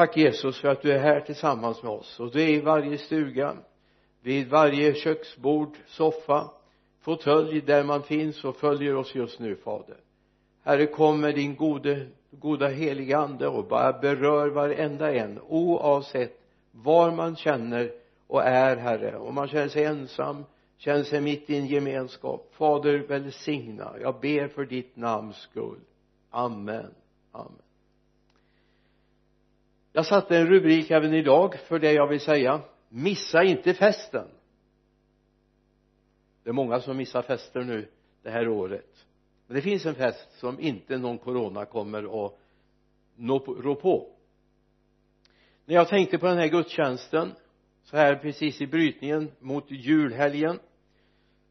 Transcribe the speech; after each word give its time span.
tack 0.00 0.16
Jesus 0.16 0.60
för 0.60 0.68
att 0.68 0.82
du 0.82 0.92
är 0.92 0.98
här 0.98 1.20
tillsammans 1.20 1.82
med 1.82 1.92
oss. 1.92 2.20
Och 2.20 2.30
du 2.30 2.42
är 2.42 2.48
i 2.48 2.60
varje 2.60 2.98
stuga 2.98 3.56
vid 4.22 4.48
varje 4.48 4.94
köksbord, 4.94 5.76
soffa, 5.86 6.50
fåtölj 7.00 7.60
där 7.60 7.84
man 7.84 8.02
finns 8.02 8.44
och 8.44 8.56
följer 8.56 8.96
oss 8.96 9.14
just 9.14 9.40
nu 9.40 9.56
fader. 9.56 9.96
Herre 10.62 10.86
kom 10.86 11.20
med 11.20 11.34
din 11.34 11.56
gode, 11.56 12.06
goda 12.30 12.68
heliga 12.68 13.18
ande 13.18 13.48
och 13.48 13.68
bara 13.68 13.92
berör 13.92 14.48
varenda 14.48 15.14
en 15.14 15.40
oavsett 15.48 16.40
var 16.70 17.10
man 17.10 17.36
känner 17.36 17.92
och 18.26 18.42
är 18.42 18.76
herre. 18.76 19.18
Om 19.18 19.34
man 19.34 19.48
känner 19.48 19.68
sig 19.68 19.84
ensam 19.84 20.44
känner 20.76 21.02
sig 21.02 21.20
mitt 21.20 21.50
i 21.50 21.56
en 21.56 21.66
gemenskap 21.66 22.54
fader 22.54 22.98
välsigna. 22.98 23.94
Jag 24.00 24.20
ber 24.20 24.48
för 24.48 24.64
ditt 24.64 24.96
namns 24.96 25.36
skull. 25.36 25.80
Amen. 26.30 26.94
Amen 27.32 27.69
jag 29.92 30.06
satte 30.06 30.36
en 30.36 30.46
rubrik 30.46 30.90
även 30.90 31.14
idag 31.14 31.58
för 31.68 31.78
det 31.78 31.92
jag 31.92 32.06
vill 32.06 32.20
säga. 32.20 32.60
Missa 32.88 33.44
inte 33.44 33.74
festen. 33.74 34.28
Det 36.42 36.50
är 36.50 36.54
många 36.54 36.80
som 36.80 36.96
missar 36.96 37.22
fester 37.22 37.60
nu 37.60 37.88
det 38.22 38.30
här 38.30 38.48
året. 38.48 39.06
Men 39.46 39.56
det 39.56 39.62
finns 39.62 39.86
en 39.86 39.94
fest 39.94 40.38
som 40.38 40.60
inte 40.60 40.98
någon 40.98 41.18
corona 41.18 41.64
kommer 41.64 42.26
att 42.26 42.32
rå 43.64 43.74
på. 43.74 44.08
När 45.64 45.74
jag 45.74 45.88
tänkte 45.88 46.18
på 46.18 46.26
den 46.26 46.38
här 46.38 46.48
gudstjänsten 46.48 47.32
så 47.82 47.96
här 47.96 48.16
precis 48.16 48.60
i 48.60 48.66
brytningen 48.66 49.30
mot 49.38 49.70
julhelgen 49.70 50.58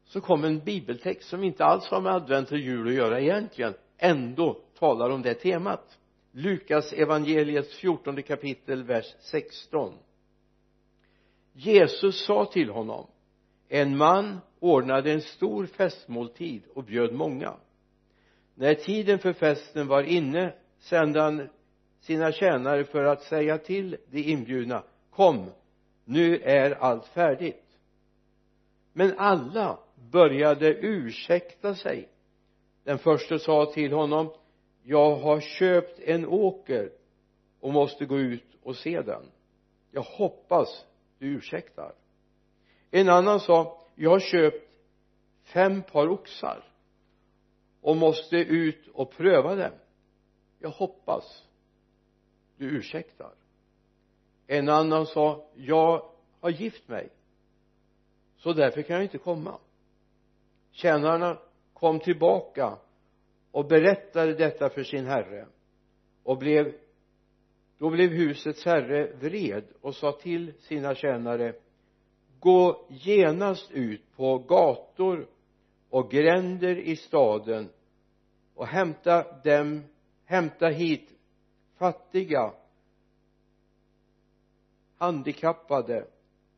så 0.04 0.20
kom 0.20 0.44
en 0.44 0.60
bibeltext 0.60 1.28
som 1.28 1.44
inte 1.44 1.64
alls 1.64 1.84
har 1.84 2.00
med 2.00 2.12
advent 2.12 2.52
och 2.52 2.58
jul 2.58 2.88
att 2.88 2.94
göra 2.94 3.20
egentligen. 3.20 3.74
Ändå 3.98 4.60
talar 4.78 5.10
om 5.10 5.22
det 5.22 5.34
temat. 5.34 5.98
Lukas 6.32 6.92
evangeliets 6.92 7.74
fjortonde 7.74 8.22
kapitel 8.22 8.82
vers 8.82 9.14
16 9.20 9.94
Jesus 11.52 12.26
sa 12.26 12.44
till 12.44 12.70
honom 12.70 13.06
en 13.68 13.96
man 13.96 14.40
ordnade 14.60 15.12
en 15.12 15.20
stor 15.20 15.66
festmåltid 15.66 16.62
och 16.74 16.84
bjöd 16.84 17.12
många. 17.12 17.54
När 18.54 18.74
tiden 18.74 19.18
för 19.18 19.32
festen 19.32 19.86
var 19.86 20.02
inne 20.02 20.54
sände 20.78 21.20
han 21.20 21.48
sina 22.00 22.32
tjänare 22.32 22.84
för 22.84 23.04
att 23.04 23.22
säga 23.22 23.58
till 23.58 23.96
de 24.10 24.22
inbjudna 24.22 24.84
kom 25.10 25.50
nu 26.04 26.38
är 26.38 26.70
allt 26.70 27.06
färdigt. 27.06 27.64
Men 28.92 29.18
alla 29.18 29.78
började 30.10 30.74
ursäkta 30.74 31.74
sig. 31.74 32.08
Den 32.84 32.98
första 32.98 33.38
sa 33.38 33.66
till 33.66 33.92
honom 33.92 34.32
jag 34.82 35.16
har 35.16 35.40
köpt 35.40 35.98
en 35.98 36.26
åker 36.26 36.92
och 37.60 37.72
måste 37.72 38.06
gå 38.06 38.18
ut 38.18 38.56
och 38.62 38.76
se 38.76 39.02
den. 39.02 39.22
Jag 39.90 40.02
hoppas 40.02 40.86
du 41.18 41.26
ursäktar. 41.26 41.92
En 42.90 43.08
annan 43.08 43.40
sa 43.40 43.86
jag 43.94 44.10
har 44.10 44.20
köpt 44.20 44.70
fem 45.42 45.82
par 45.82 46.08
oxar 46.08 46.64
och 47.80 47.96
måste 47.96 48.36
ut 48.36 48.88
och 48.88 49.10
pröva 49.10 49.54
dem. 49.54 49.72
Jag 50.58 50.70
hoppas 50.70 51.44
du 52.56 52.64
ursäktar. 52.64 53.32
En 54.46 54.68
annan 54.68 55.06
sa 55.06 55.48
jag 55.54 56.10
har 56.40 56.50
gift 56.50 56.88
mig 56.88 57.08
så 58.36 58.52
därför 58.52 58.82
kan 58.82 58.96
jag 58.96 59.04
inte 59.04 59.18
komma. 59.18 59.58
Tjänarna 60.70 61.38
kom 61.72 62.00
tillbaka 62.00 62.78
och 63.50 63.66
berättade 63.66 64.34
detta 64.34 64.68
för 64.68 64.82
sin 64.82 65.06
herre 65.06 65.46
och 66.22 66.38
blev 66.38 66.74
då 67.78 67.90
blev 67.90 68.10
husets 68.10 68.64
herre 68.64 69.12
vred 69.20 69.64
och 69.80 69.94
sa 69.94 70.12
till 70.12 70.52
sina 70.58 70.94
tjänare 70.94 71.54
gå 72.40 72.86
genast 72.88 73.70
ut 73.70 74.16
på 74.16 74.38
gator 74.38 75.26
och 75.90 76.10
gränder 76.10 76.76
i 76.78 76.96
staden 76.96 77.68
och 78.54 78.66
hämta 78.66 79.40
dem 79.42 79.84
hämta 80.24 80.68
hit 80.68 81.10
fattiga 81.78 82.52
handikappade 84.96 86.06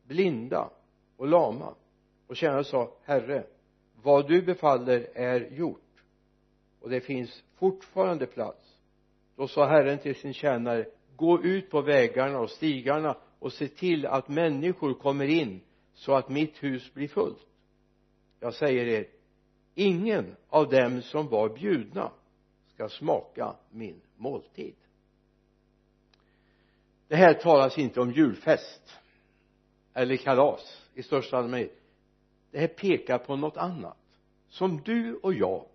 blinda 0.03 0.71
och 1.17 1.27
lama. 1.27 1.75
Och 2.27 2.37
tjänaren 2.37 2.65
sa 2.65 2.93
herre 3.03 3.47
vad 4.03 4.29
du 4.29 4.43
befaller 4.43 5.09
är 5.15 5.41
gjort 5.41 5.92
och 6.83 6.91
det 6.91 7.01
finns 7.01 7.45
fortfarande 7.55 8.27
plats. 8.27 8.79
Då 9.37 9.49
sa 9.49 9.67
herren 9.67 9.99
till 9.99 10.15
sin 10.15 10.35
tjänare 10.35 10.87
gå 11.17 11.43
ut 11.43 11.71
på 11.71 11.81
vägarna 11.81 12.39
och 12.39 12.51
stigarna 12.51 13.17
och 13.39 13.53
se 13.53 13.69
till 13.69 14.07
att 14.07 14.29
människor 14.29 14.95
kommer 14.95 15.27
in 15.27 15.61
så 15.95 16.15
att 16.15 16.29
mitt 16.29 16.63
hus 16.63 16.95
blir 16.95 17.09
fullt. 17.09 17.47
Jag 18.41 18.55
säger 18.55 18.87
er 18.87 19.07
ingen 19.75 20.37
av 20.49 20.69
dem 20.69 21.03
som 21.03 21.29
var 21.29 21.49
bjudna 21.49 22.13
ska 22.75 22.89
smaka 22.89 23.57
min 23.71 24.01
måltid. 24.17 24.75
Det 27.09 27.17
här 27.17 27.35
talas 27.35 27.79
inte 27.79 28.01
om 28.01 28.13
julfest 28.13 28.99
eller 29.95 30.17
kalas 30.17 30.91
i 30.95 31.03
största 31.03 31.37
allmänhet. 31.37 31.81
Det 32.51 32.59
här 32.59 32.67
pekar 32.69 33.19
på 33.19 33.37
något 33.37 33.57
annat 33.57 33.99
som 34.49 34.83
du 34.85 35.15
och 35.15 35.35
jag 35.35 35.67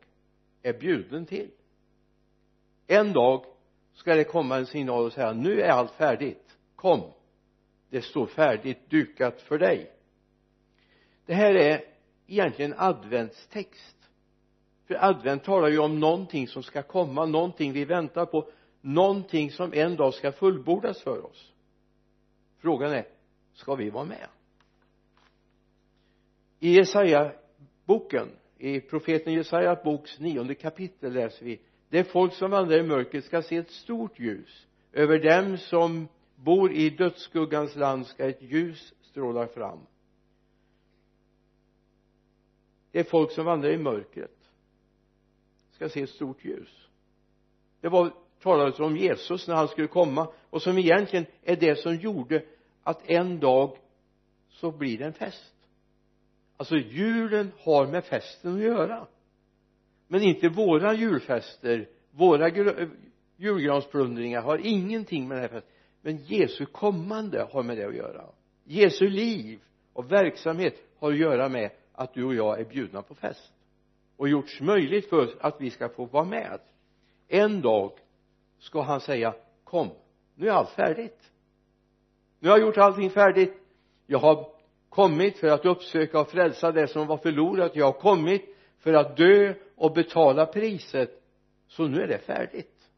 är 0.67 0.79
bjuden 0.79 1.25
till. 1.25 1.51
En 2.87 3.13
dag 3.13 3.45
ska 3.93 4.15
det 4.15 4.23
komma 4.23 4.57
en 4.57 4.65
signal 4.65 5.05
och 5.05 5.13
säga 5.13 5.33
nu 5.33 5.61
är 5.61 5.69
allt 5.69 5.91
färdigt. 5.91 6.57
Kom. 6.75 7.11
Det 7.89 8.01
står 8.01 8.25
färdigt 8.25 8.89
dukat 8.89 9.41
för 9.41 9.57
dig. 9.57 9.91
Det 11.25 11.33
här 11.33 11.55
är 11.55 11.83
egentligen 12.27 12.73
adventstext. 12.77 13.97
För 14.87 15.05
advent 15.05 15.43
talar 15.43 15.67
ju 15.67 15.79
om 15.79 15.99
någonting 15.99 16.47
som 16.47 16.63
ska 16.63 16.83
komma 16.83 17.25
någonting 17.25 17.73
vi 17.73 17.85
väntar 17.85 18.25
på 18.25 18.49
någonting 18.81 19.51
som 19.51 19.73
en 19.73 19.95
dag 19.95 20.13
ska 20.13 20.31
fullbordas 20.31 21.01
för 21.01 21.25
oss. 21.25 21.53
Frågan 22.57 22.91
är 22.91 23.07
ska 23.53 23.75
vi 23.75 23.89
vara 23.89 24.05
med? 24.05 24.27
I 26.59 26.75
Jesaja 26.75 27.31
boken 27.85 28.29
i 28.57 28.79
profeten 28.79 29.33
Jesaja 29.33 29.75
boks 29.83 30.19
nionde 30.19 30.55
kapitel 30.55 31.13
läser 31.13 31.45
vi 31.45 31.59
det 31.89 32.03
folk 32.03 32.33
som 32.33 32.51
vandrar 32.51 32.77
i 32.77 32.83
mörkret 32.83 33.25
ska 33.25 33.41
se 33.41 33.55
ett 33.55 33.71
stort 33.71 34.19
ljus. 34.19 34.67
Över 34.93 35.19
dem 35.19 35.57
som 35.57 36.07
bor 36.35 36.71
i 36.71 36.89
dödsskuggans 36.89 37.75
land 37.75 38.07
ska 38.07 38.27
ett 38.27 38.41
ljus 38.41 38.93
stråla 39.01 39.47
fram. 39.47 39.79
Det 42.91 42.99
är 42.99 43.03
folk 43.03 43.31
som 43.31 43.45
vandrar 43.45 43.69
i 43.69 43.77
mörkret 43.77 44.37
ska 45.71 45.89
se 45.89 46.01
ett 46.01 46.09
stort 46.09 46.45
ljus. 46.45 46.87
Det 47.81 47.89
var 47.89 48.13
talades 48.41 48.79
om 48.79 48.97
Jesus 48.97 49.47
när 49.47 49.55
han 49.55 49.67
skulle 49.67 49.87
komma 49.87 50.27
och 50.49 50.61
som 50.61 50.77
egentligen 50.77 51.25
är 51.43 51.55
det 51.55 51.75
som 51.75 51.95
gjorde 51.95 52.45
att 52.83 53.09
en 53.09 53.39
dag 53.39 53.77
så 54.49 54.71
blir 54.71 54.97
det 54.97 55.05
en 55.05 55.13
fest 55.13 55.53
alltså 56.57 56.75
julen 56.75 57.51
har 57.59 57.87
med 57.87 58.05
festen 58.05 58.55
att 58.55 58.61
göra. 58.61 59.07
Men 60.07 60.21
inte 60.21 60.49
våra 60.49 60.93
julfester 60.93 61.89
våra 62.11 62.47
eh, 62.47 62.87
julgransplundringar 63.37 64.41
har 64.41 64.57
ingenting 64.57 65.27
med 65.27 65.37
den 65.37 65.41
här 65.41 65.49
festen. 65.49 65.71
Men 66.01 66.17
Jesu 66.17 66.65
kommande 66.65 67.47
har 67.51 67.63
med 67.63 67.77
det 67.77 67.87
att 67.87 67.95
göra. 67.95 68.25
Jesu 68.63 69.09
liv 69.09 69.59
och 69.93 70.11
verksamhet 70.11 70.75
har 70.99 71.11
att 71.11 71.17
göra 71.17 71.49
med 71.49 71.71
att 71.93 72.13
du 72.13 72.23
och 72.23 72.35
jag 72.35 72.59
är 72.59 72.65
bjudna 72.65 73.01
på 73.01 73.15
fest. 73.15 73.53
Och 74.17 74.29
gjorts 74.29 74.61
möjligt 74.61 75.09
för 75.09 75.17
oss 75.17 75.35
att 75.39 75.61
vi 75.61 75.69
ska 75.69 75.89
få 75.89 76.05
vara 76.05 76.25
med. 76.25 76.59
En 77.27 77.61
dag 77.61 77.91
ska 78.59 78.81
han 78.81 79.01
säga 79.01 79.35
kom 79.63 79.89
nu 80.37 80.47
är 80.47 80.51
allt 80.51 80.69
färdigt. 80.69 81.31
Nu 82.39 82.49
har 82.49 82.57
jag 82.57 82.67
gjort 82.67 82.77
allting 82.77 83.09
färdigt. 83.09 83.53
Jag 84.05 84.19
har 84.19 84.51
kommit 84.97 85.37
för 85.37 85.47
att 85.47 85.65
uppsöka 85.65 86.19
och 86.19 86.31
frälsa 86.31 86.71
det 86.71 86.87
som 86.87 87.07
var 87.07 87.17
förlorat. 87.17 87.75
Jag 87.75 87.85
har 87.85 87.99
kommit 87.99 88.55
för 88.79 88.93
att 88.93 89.17
dö 89.17 89.53
och 89.75 89.93
betala 89.93 90.45
priset. 90.45 91.23
Så 91.67 91.87
nu 91.87 92.01
är 92.01 92.07
det 92.07 92.17
färdigt. 92.17 92.89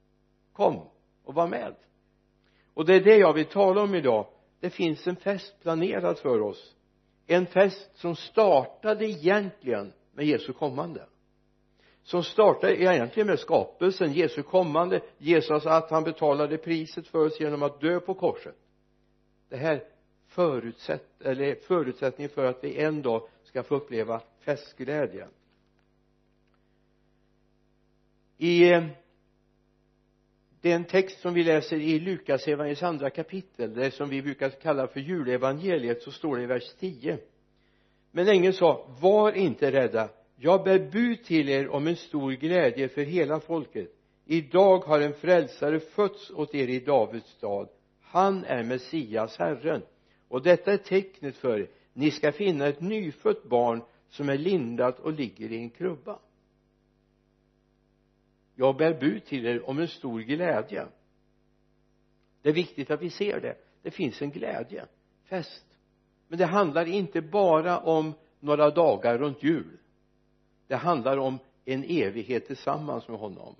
Kom 0.53 0.89
och 1.23 1.33
var 1.33 1.47
med. 1.47 1.75
Och 2.73 2.85
det 2.85 2.95
är 2.95 3.01
det 3.01 3.17
jag 3.17 3.33
vill 3.33 3.45
tala 3.45 3.81
om 3.81 3.95
idag. 3.95 4.25
Det 4.59 4.69
finns 4.69 5.07
en 5.07 5.15
fest 5.15 5.55
planerad 5.61 6.17
för 6.17 6.41
oss. 6.41 6.75
En 7.27 7.45
fest 7.45 7.91
som 7.93 8.15
startade 8.15 9.05
egentligen 9.05 9.93
med 10.13 10.25
Jesu 10.25 10.53
kommande. 10.53 11.05
Som 12.03 12.23
startade 12.23 12.81
egentligen 12.81 13.27
med 13.27 13.39
skapelsen 13.39 14.13
Jesu 14.13 14.43
kommande 14.43 15.01
Jesus 15.17 15.65
att 15.65 15.91
han 15.91 16.03
betalade 16.03 16.57
priset 16.57 17.07
för 17.07 17.25
oss 17.25 17.39
genom 17.39 17.63
att 17.63 17.81
dö 17.81 17.99
på 17.99 18.13
korset. 18.13 18.55
Det 19.49 19.57
här 19.57 19.83
förutsätt 20.29 21.21
eller 21.21 21.55
förutsättningen 21.55 22.29
för 22.29 22.45
att 22.45 22.63
vi 22.63 22.77
en 22.77 23.01
dag 23.01 23.27
ska 23.43 23.63
få 23.63 23.75
uppleva 23.75 24.21
festglädje. 24.39 25.27
I 28.37 28.71
eh, 28.71 28.83
den 30.61 30.83
text 30.83 31.19
som 31.19 31.33
vi 31.33 31.43
läser 31.43 31.77
i 31.77 31.99
Lukas 31.99 32.47
evangeliets 32.47 32.83
andra 32.83 33.09
kapitel 33.09 33.73
det 33.73 33.91
som 33.91 34.09
vi 34.09 34.21
brukar 34.21 34.49
kalla 34.49 34.87
för 34.87 34.99
julevangeliet 34.99 36.01
så 36.01 36.11
står 36.11 36.37
det 36.37 36.43
i 36.43 36.45
vers 36.45 36.73
10 36.79 37.19
men 38.11 38.27
ängeln 38.27 38.53
sa 38.53 38.87
var 39.01 39.31
inte 39.31 39.71
rädda. 39.71 40.09
Jag 40.35 40.63
bär 40.63 40.79
bud 40.91 41.23
till 41.23 41.49
er 41.49 41.69
om 41.69 41.87
en 41.87 41.95
stor 41.95 42.31
glädje 42.31 42.89
för 42.89 43.01
hela 43.01 43.39
folket. 43.39 43.89
Idag 44.25 44.79
har 44.79 44.99
en 44.99 45.13
frälsare 45.13 45.79
fötts 45.79 46.31
åt 46.31 46.55
er 46.55 46.67
i 46.67 46.79
Davids 46.79 47.29
stad. 47.29 47.69
Han 48.01 48.43
är 48.43 48.63
Messias 48.63 49.37
Herren 49.37 49.81
och 50.29 50.41
detta 50.41 50.73
är 50.73 50.77
tecknet 50.77 51.35
för 51.35 51.59
er 51.59 51.69
ni 51.93 52.11
ska 52.11 52.31
finna 52.31 52.67
ett 52.67 52.81
nyfött 52.81 53.43
barn 53.43 53.81
som 54.09 54.29
är 54.29 54.37
lindat 54.37 54.99
och 54.99 55.13
ligger 55.13 55.51
i 55.51 55.57
en 55.57 55.69
krubba. 55.69 56.19
Jag 58.55 58.77
bär 58.77 58.99
bud 58.99 59.25
till 59.25 59.45
er 59.45 59.69
om 59.69 59.79
en 59.79 59.87
stor 59.87 60.19
glädje. 60.19 60.87
Det 62.41 62.49
är 62.49 62.53
viktigt 62.53 62.91
att 62.91 63.01
vi 63.01 63.09
ser 63.09 63.39
det. 63.41 63.57
Det 63.81 63.91
finns 63.91 64.21
en 64.21 64.31
glädje 64.31 64.85
fest. 65.23 65.65
Men 66.27 66.39
det 66.39 66.45
handlar 66.45 66.85
inte 66.85 67.21
bara 67.21 67.79
om 67.79 68.13
några 68.39 68.69
dagar 68.69 69.17
runt 69.17 69.43
jul. 69.43 69.77
Det 70.67 70.75
handlar 70.75 71.17
om 71.17 71.39
en 71.65 71.83
evighet 71.83 72.47
tillsammans 72.47 73.07
med 73.07 73.19
honom. 73.19 73.55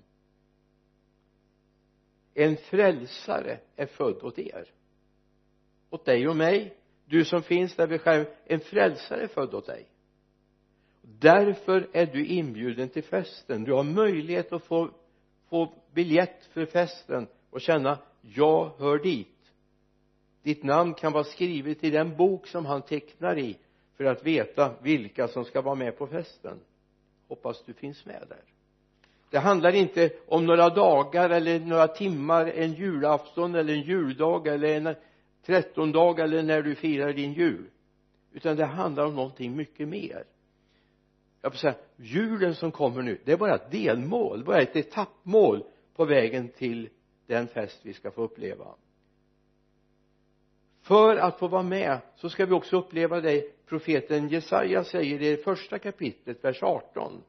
En 2.34 2.56
frälsare 2.56 3.60
är 3.76 3.86
född 3.86 4.22
åt 4.22 4.38
er 4.38 4.72
åt 5.90 6.04
dig 6.04 6.28
och 6.28 6.36
mig. 6.36 6.74
Du 7.04 7.24
som 7.24 7.42
finns 7.42 7.76
där 7.76 7.86
vid 7.86 8.00
skärmen. 8.00 8.26
En 8.44 8.60
frälsare 8.60 9.22
är 9.22 9.28
född 9.28 9.54
åt 9.54 9.66
dig. 9.66 9.86
Därför 11.02 11.88
är 11.92 12.06
du 12.06 12.26
inbjuden 12.26 12.88
till 12.88 13.04
festen. 13.04 13.64
Du 13.64 13.72
har 13.72 13.84
möjlighet 13.84 14.52
att 14.52 14.64
få 14.64 14.90
få 15.50 15.72
biljett 15.94 16.48
för 16.52 16.66
festen 16.66 17.26
och 17.50 17.60
känna 17.60 17.98
jag 18.22 18.70
hör 18.78 18.98
dit. 18.98 19.28
Ditt 20.42 20.62
namn 20.62 20.94
kan 20.94 21.12
vara 21.12 21.24
skrivet 21.24 21.84
i 21.84 21.90
den 21.90 22.16
bok 22.16 22.46
som 22.46 22.66
han 22.66 22.82
tecknar 22.82 23.38
i 23.38 23.58
för 23.96 24.04
att 24.04 24.26
veta 24.26 24.74
vilka 24.82 25.28
som 25.28 25.44
ska 25.44 25.60
vara 25.60 25.74
med 25.74 25.98
på 25.98 26.06
festen. 26.06 26.60
Hoppas 27.28 27.62
du 27.66 27.72
finns 27.72 28.06
med 28.06 28.24
där. 28.28 28.42
Det 29.30 29.38
handlar 29.38 29.74
inte 29.74 30.10
om 30.26 30.46
några 30.46 30.68
dagar 30.68 31.30
eller 31.30 31.60
några 31.60 31.88
timmar 31.88 32.46
en 32.46 32.72
julafton 32.72 33.54
eller 33.54 33.74
en 33.74 33.82
juldag 33.82 34.46
eller 34.46 34.76
en 34.76 34.94
trettondag 35.46 36.20
eller 36.20 36.42
när 36.42 36.62
du 36.62 36.74
firar 36.74 37.12
din 37.12 37.32
jul. 37.32 37.70
Utan 38.32 38.56
det 38.56 38.64
handlar 38.64 39.04
om 39.06 39.14
någonting 39.14 39.56
mycket 39.56 39.88
mer. 39.88 40.24
Jag 41.42 41.52
får 41.52 41.58
säga 41.58 41.74
julen 41.96 42.54
som 42.54 42.72
kommer 42.72 43.02
nu 43.02 43.20
det 43.24 43.32
är 43.32 43.36
bara 43.36 43.54
ett 43.54 43.70
delmål 43.70 44.44
bara 44.44 44.60
ett 44.60 44.76
etappmål 44.76 45.64
på 45.96 46.04
vägen 46.04 46.48
till 46.48 46.88
den 47.26 47.48
fest 47.48 47.80
vi 47.82 47.92
ska 47.92 48.10
få 48.10 48.22
uppleva. 48.22 48.66
För 50.82 51.16
att 51.16 51.38
få 51.38 51.48
vara 51.48 51.62
med 51.62 51.98
så 52.16 52.28
ska 52.28 52.46
vi 52.46 52.52
också 52.52 52.78
uppleva 52.78 53.20
det 53.20 53.66
profeten 53.66 54.28
Jesaja 54.28 54.84
säger 54.84 55.22
i 55.22 55.30
det 55.30 55.44
första 55.44 55.78
kapitlet 55.78 56.44
vers 56.44 56.62
18 56.62 57.22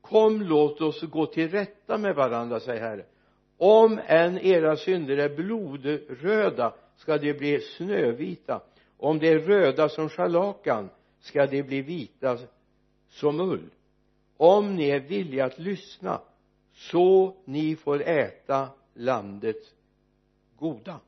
kom 0.00 0.42
låt 0.42 0.80
oss 0.80 1.02
gå 1.02 1.26
till 1.26 1.50
rätta 1.50 1.98
med 1.98 2.14
varandra 2.14 2.60
säger 2.60 2.80
Herren. 2.80 3.06
om 3.56 4.00
än 4.06 4.38
era 4.38 4.76
synder 4.76 5.16
är 5.16 5.36
blodröda 5.36 6.74
ska 6.96 7.18
de 7.18 7.32
bli 7.32 7.60
snövita. 7.60 8.62
Om 8.96 9.18
de 9.18 9.28
är 9.28 9.38
röda 9.38 9.88
som 9.88 10.08
scharlakan 10.08 10.90
ska 11.20 11.46
de 11.46 11.62
bli 11.62 11.82
vita 11.82 12.38
som 13.08 13.40
ull. 13.40 13.70
Om 14.36 14.76
ni 14.76 14.88
är 14.88 15.00
villiga 15.00 15.44
att 15.44 15.58
lyssna 15.58 16.20
så 16.72 17.36
ni 17.44 17.76
får 17.76 18.02
äta 18.02 18.68
landets 18.94 19.74
goda. 20.58 21.00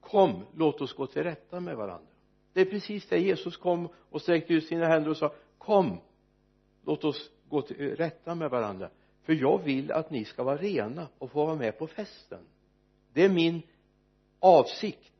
Kom 0.00 0.44
låt 0.56 0.80
oss 0.80 0.92
gå 0.92 1.06
till 1.06 1.22
rätta 1.22 1.60
med 1.60 1.76
varandra. 1.76 2.10
Det 2.52 2.60
är 2.60 2.64
precis 2.64 3.08
det 3.08 3.18
Jesus 3.18 3.56
kom 3.56 3.88
och 4.10 4.22
sträckte 4.22 4.54
ut 4.54 4.66
sina 4.66 4.86
händer 4.86 5.10
och 5.10 5.16
sa 5.16 5.34
kom 5.58 6.00
låt 6.84 7.04
oss 7.04 7.30
gå 7.48 7.62
till 7.62 7.96
rätta 7.96 8.34
med 8.34 8.50
varandra. 8.50 8.90
För 9.22 9.32
jag 9.32 9.62
vill 9.62 9.92
att 9.92 10.10
ni 10.10 10.24
ska 10.24 10.42
vara 10.42 10.56
rena 10.56 11.08
och 11.18 11.30
få 11.30 11.46
vara 11.46 11.56
med 11.56 11.78
på 11.78 11.86
festen. 11.86 12.40
Det 13.12 13.24
är 13.24 13.28
min 13.28 13.62
avsikt. 14.44 15.12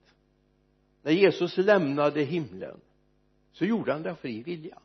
När 1.03 1.13
Jesus 1.13 1.57
lämnade 1.57 2.23
himlen 2.23 2.81
så 3.53 3.65
gjorde 3.65 3.93
han 3.93 4.03
det 4.03 4.11
av 4.11 4.15
fri 4.15 4.43
vilja. 4.43 4.79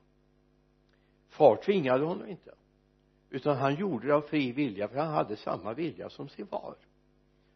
Far 1.30 1.56
tvingade 1.56 2.06
honom 2.06 2.28
inte 2.28 2.52
utan 3.30 3.58
han 3.58 3.76
gjorde 3.76 4.08
det 4.08 4.16
av 4.16 4.22
fri 4.22 4.52
vilja 4.52 4.88
för 4.88 4.98
han 4.98 5.14
hade 5.14 5.36
samma 5.36 5.74
vilja 5.74 6.10
som 6.10 6.30
sin 6.30 6.48
far. 6.48 6.76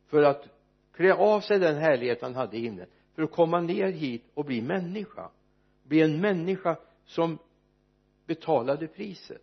För 0.07 0.23
att 0.23 0.47
klä 0.91 1.13
av 1.13 1.41
sig 1.41 1.59
den 1.59 1.75
härlighet 1.75 2.21
han 2.21 2.35
hade 2.35 2.57
i 2.57 2.59
himlen 2.59 2.87
för 3.15 3.23
att 3.23 3.31
komma 3.31 3.61
ner 3.61 3.91
hit 3.91 4.23
och 4.33 4.45
bli 4.45 4.61
människa. 4.61 5.29
Bli 5.83 6.01
en 6.01 6.21
människa 6.21 6.77
som 7.05 7.37
betalade 8.25 8.87
priset. 8.87 9.41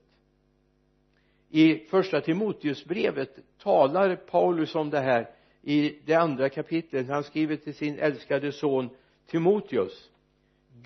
I 1.49 1.79
första 1.79 2.21
Timoteusbrevet 2.21 3.39
talar 3.59 4.17
Paulus 4.17 4.75
om 4.75 4.91
det 4.91 5.01
här 5.01 5.31
i 5.63 5.99
det 6.05 6.15
andra 6.15 6.49
kapitlet 6.49 7.09
han 7.09 7.25
skriver 7.25 7.57
till 7.57 7.75
sin 7.75 7.99
älskade 7.99 8.53
son 8.53 8.89
Timoteus 9.27 10.11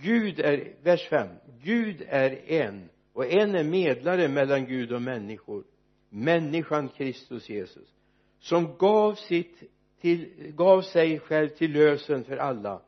Gud 0.02 0.40
är, 0.40 0.74
vers 0.82 1.08
5 1.08 1.28
Gud 1.62 2.04
är 2.08 2.50
en 2.50 2.88
och 3.12 3.26
en 3.26 3.54
är 3.54 3.64
medlare 3.64 4.28
mellan 4.28 4.66
Gud 4.66 4.92
och 4.92 5.02
människor 5.02 5.64
människan 6.08 6.88
Kristus 6.88 7.48
Jesus 7.48 7.94
som 8.38 8.76
gav 8.78 9.14
sitt 9.14 9.62
till, 10.00 10.52
gav 10.56 10.82
sig 10.82 11.18
själv 11.18 11.48
till 11.48 11.72
lösen 11.72 12.24
för 12.24 12.36
alla. 12.36 12.82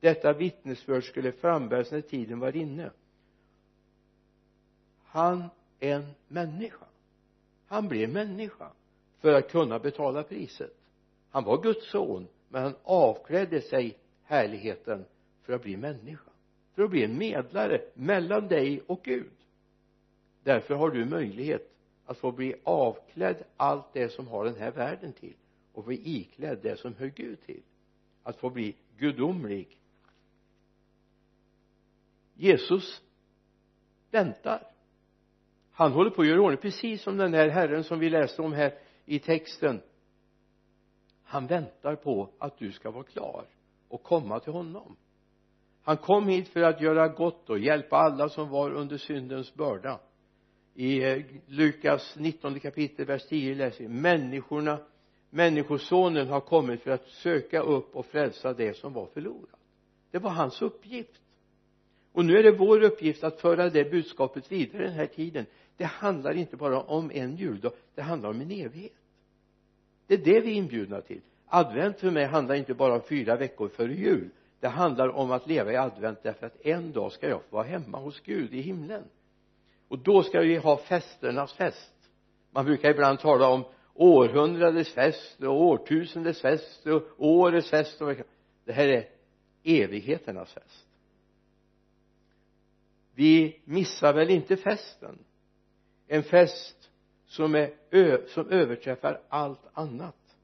Detta 0.00 0.32
vittnesbörd 0.32 1.04
skulle 1.04 1.32
frambäras 1.32 1.90
när 1.90 2.00
tiden 2.00 2.38
var 2.38 2.56
inne. 2.56 2.90
Han 5.04 5.44
är 5.80 5.94
en 5.94 6.06
människa. 6.28 6.86
Han 7.66 7.88
blev 7.88 8.08
människa 8.08 8.72
för 9.20 9.32
att 9.32 9.50
kunna 9.50 9.78
betala 9.78 10.22
priset 10.22 10.81
han 11.32 11.44
var 11.44 11.62
Guds 11.62 11.90
son 11.90 12.28
men 12.48 12.62
han 12.62 12.74
avklädde 12.82 13.60
sig 13.60 13.98
härligheten 14.22 15.04
för 15.42 15.52
att 15.52 15.62
bli 15.62 15.76
människa 15.76 16.30
för 16.74 16.82
att 16.82 16.90
bli 16.90 17.04
en 17.04 17.18
medlare 17.18 17.80
mellan 17.94 18.48
dig 18.48 18.82
och 18.86 19.02
Gud. 19.02 19.32
Därför 20.42 20.74
har 20.74 20.90
du 20.90 21.04
möjlighet 21.04 21.72
att 22.04 22.18
få 22.18 22.32
bli 22.32 22.54
avklädd 22.64 23.42
allt 23.56 23.92
det 23.92 24.08
som 24.08 24.28
har 24.28 24.44
den 24.44 24.56
här 24.56 24.70
världen 24.70 25.12
till 25.12 25.34
och 25.72 25.84
bli 25.84 26.00
iklädd 26.04 26.58
det 26.62 26.76
som 26.76 26.94
hör 26.94 27.06
Gud 27.06 27.40
till. 27.46 27.62
Att 28.22 28.36
få 28.36 28.50
bli 28.50 28.76
gudomlig. 28.98 29.78
Jesus 32.34 33.02
väntar. 34.10 34.66
Han 35.72 35.92
håller 35.92 36.10
på 36.10 36.22
att 36.22 36.28
göra 36.28 36.40
ordning 36.40 36.60
precis 36.60 37.02
som 37.02 37.16
den 37.16 37.34
här 37.34 37.48
herren 37.48 37.84
som 37.84 37.98
vi 37.98 38.10
läste 38.10 38.42
om 38.42 38.52
här 38.52 38.78
i 39.04 39.18
texten 39.18 39.80
han 41.32 41.46
väntar 41.46 41.96
på 41.96 42.28
att 42.38 42.58
du 42.58 42.72
ska 42.72 42.90
vara 42.90 43.04
klar 43.04 43.44
och 43.88 44.02
komma 44.02 44.40
till 44.40 44.52
honom. 44.52 44.96
Han 45.82 45.96
kom 45.96 46.28
hit 46.28 46.48
för 46.48 46.60
att 46.60 46.80
göra 46.80 47.08
gott 47.08 47.50
och 47.50 47.58
hjälpa 47.58 47.96
alla 47.96 48.28
som 48.28 48.48
var 48.48 48.70
under 48.70 48.96
syndens 48.96 49.54
börda. 49.54 50.00
I 50.74 51.02
eh, 51.02 51.22
Lukas 51.46 52.16
19 52.18 52.60
kapitel 52.60 53.06
vers 53.06 53.26
10 53.28 53.54
läser 53.54 53.84
vi 53.84 53.88
människorna 53.88 54.78
människosonen 55.30 56.28
har 56.28 56.40
kommit 56.40 56.82
för 56.82 56.90
att 56.90 57.08
söka 57.08 57.60
upp 57.60 57.96
och 57.96 58.06
frälsa 58.06 58.52
det 58.52 58.76
som 58.76 58.92
var 58.92 59.06
förlorat. 59.06 59.60
Det 60.10 60.18
var 60.18 60.30
hans 60.30 60.62
uppgift. 60.62 61.22
Och 62.12 62.24
nu 62.24 62.38
är 62.38 62.42
det 62.42 62.58
vår 62.58 62.82
uppgift 62.82 63.24
att 63.24 63.40
föra 63.40 63.70
det 63.70 63.90
budskapet 63.90 64.52
vidare 64.52 64.82
den 64.82 64.92
här 64.92 65.06
tiden. 65.06 65.46
Det 65.76 65.84
handlar 65.84 66.34
inte 66.34 66.56
bara 66.56 66.80
om 66.80 67.10
en 67.14 67.36
juldag 67.36 67.72
det 67.94 68.02
handlar 68.02 68.30
om 68.30 68.40
en 68.40 68.50
evighet 68.50 69.01
det 70.16 70.30
är 70.30 70.34
det 70.34 70.40
vi 70.40 70.50
är 70.50 70.54
inbjudna 70.54 71.00
till. 71.00 71.20
Advent 71.46 72.00
för 72.00 72.10
mig 72.10 72.24
handlar 72.24 72.54
inte 72.54 72.74
bara 72.74 72.94
om 72.94 73.02
fyra 73.02 73.36
veckor 73.36 73.68
före 73.68 73.94
jul. 73.94 74.30
Det 74.60 74.68
handlar 74.68 75.08
om 75.08 75.30
att 75.30 75.46
leva 75.46 75.72
i 75.72 75.76
advent 75.76 76.22
därför 76.22 76.46
att 76.46 76.66
en 76.66 76.92
dag 76.92 77.12
ska 77.12 77.28
jag 77.28 77.42
få 77.42 77.56
vara 77.56 77.64
hemma 77.64 77.98
hos 77.98 78.20
Gud 78.20 78.54
i 78.54 78.60
himlen. 78.60 79.02
Och 79.88 79.98
då 79.98 80.22
ska 80.22 80.40
vi 80.40 80.56
ha 80.56 80.76
festernas 80.76 81.52
fest. 81.52 81.94
Man 82.50 82.64
brukar 82.64 82.90
ibland 82.90 83.18
tala 83.18 83.48
om 83.48 83.64
århundradets 83.94 84.92
fest 84.92 85.42
och 85.42 85.62
årtusendets 85.62 86.40
fest 86.40 86.86
och 86.86 87.02
årets 87.18 87.70
fest. 87.70 88.00
Och 88.00 88.14
det 88.64 88.72
här 88.72 88.88
är 88.88 89.08
evigheternas 89.62 90.52
fest. 90.52 90.86
Vi 93.14 93.60
missar 93.64 94.12
väl 94.12 94.30
inte 94.30 94.56
festen? 94.56 95.18
En 96.06 96.22
fest 96.22 96.81
som 97.32 97.54
är 97.54 98.26
som 98.26 98.50
överträffar 98.50 99.20
allt 99.28 99.60
annat. 99.72 100.36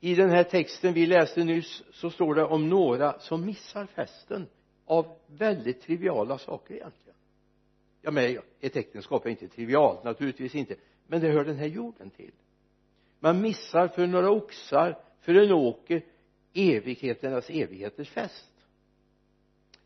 I 0.00 0.14
den 0.14 0.30
här 0.30 0.44
texten 0.44 0.94
vi 0.94 1.06
läste 1.06 1.44
nyss 1.44 1.82
så 1.92 2.10
står 2.10 2.34
det 2.34 2.44
om 2.44 2.68
några 2.68 3.18
som 3.18 3.46
missar 3.46 3.86
festen 3.86 4.46
av 4.84 5.16
väldigt 5.26 5.82
triviala 5.82 6.38
saker 6.38 6.74
egentligen. 6.74 7.16
Ja 8.02 8.10
men 8.10 8.38
ett 8.60 8.76
äktenskap 8.76 9.26
är 9.26 9.30
inte 9.30 9.48
trivialt 9.48 10.04
naturligtvis 10.04 10.54
inte. 10.54 10.76
Men 11.06 11.20
det 11.20 11.30
hör 11.30 11.44
den 11.44 11.56
här 11.56 11.66
jorden 11.66 12.10
till. 12.10 12.32
Man 13.20 13.40
missar 13.40 13.88
för 13.88 14.06
några 14.06 14.30
oxar 14.30 14.98
för 15.20 15.34
en 15.34 15.52
åker 15.52 16.02
evigheternas 16.54 17.50
evigheters 17.50 18.10
fest. 18.10 18.52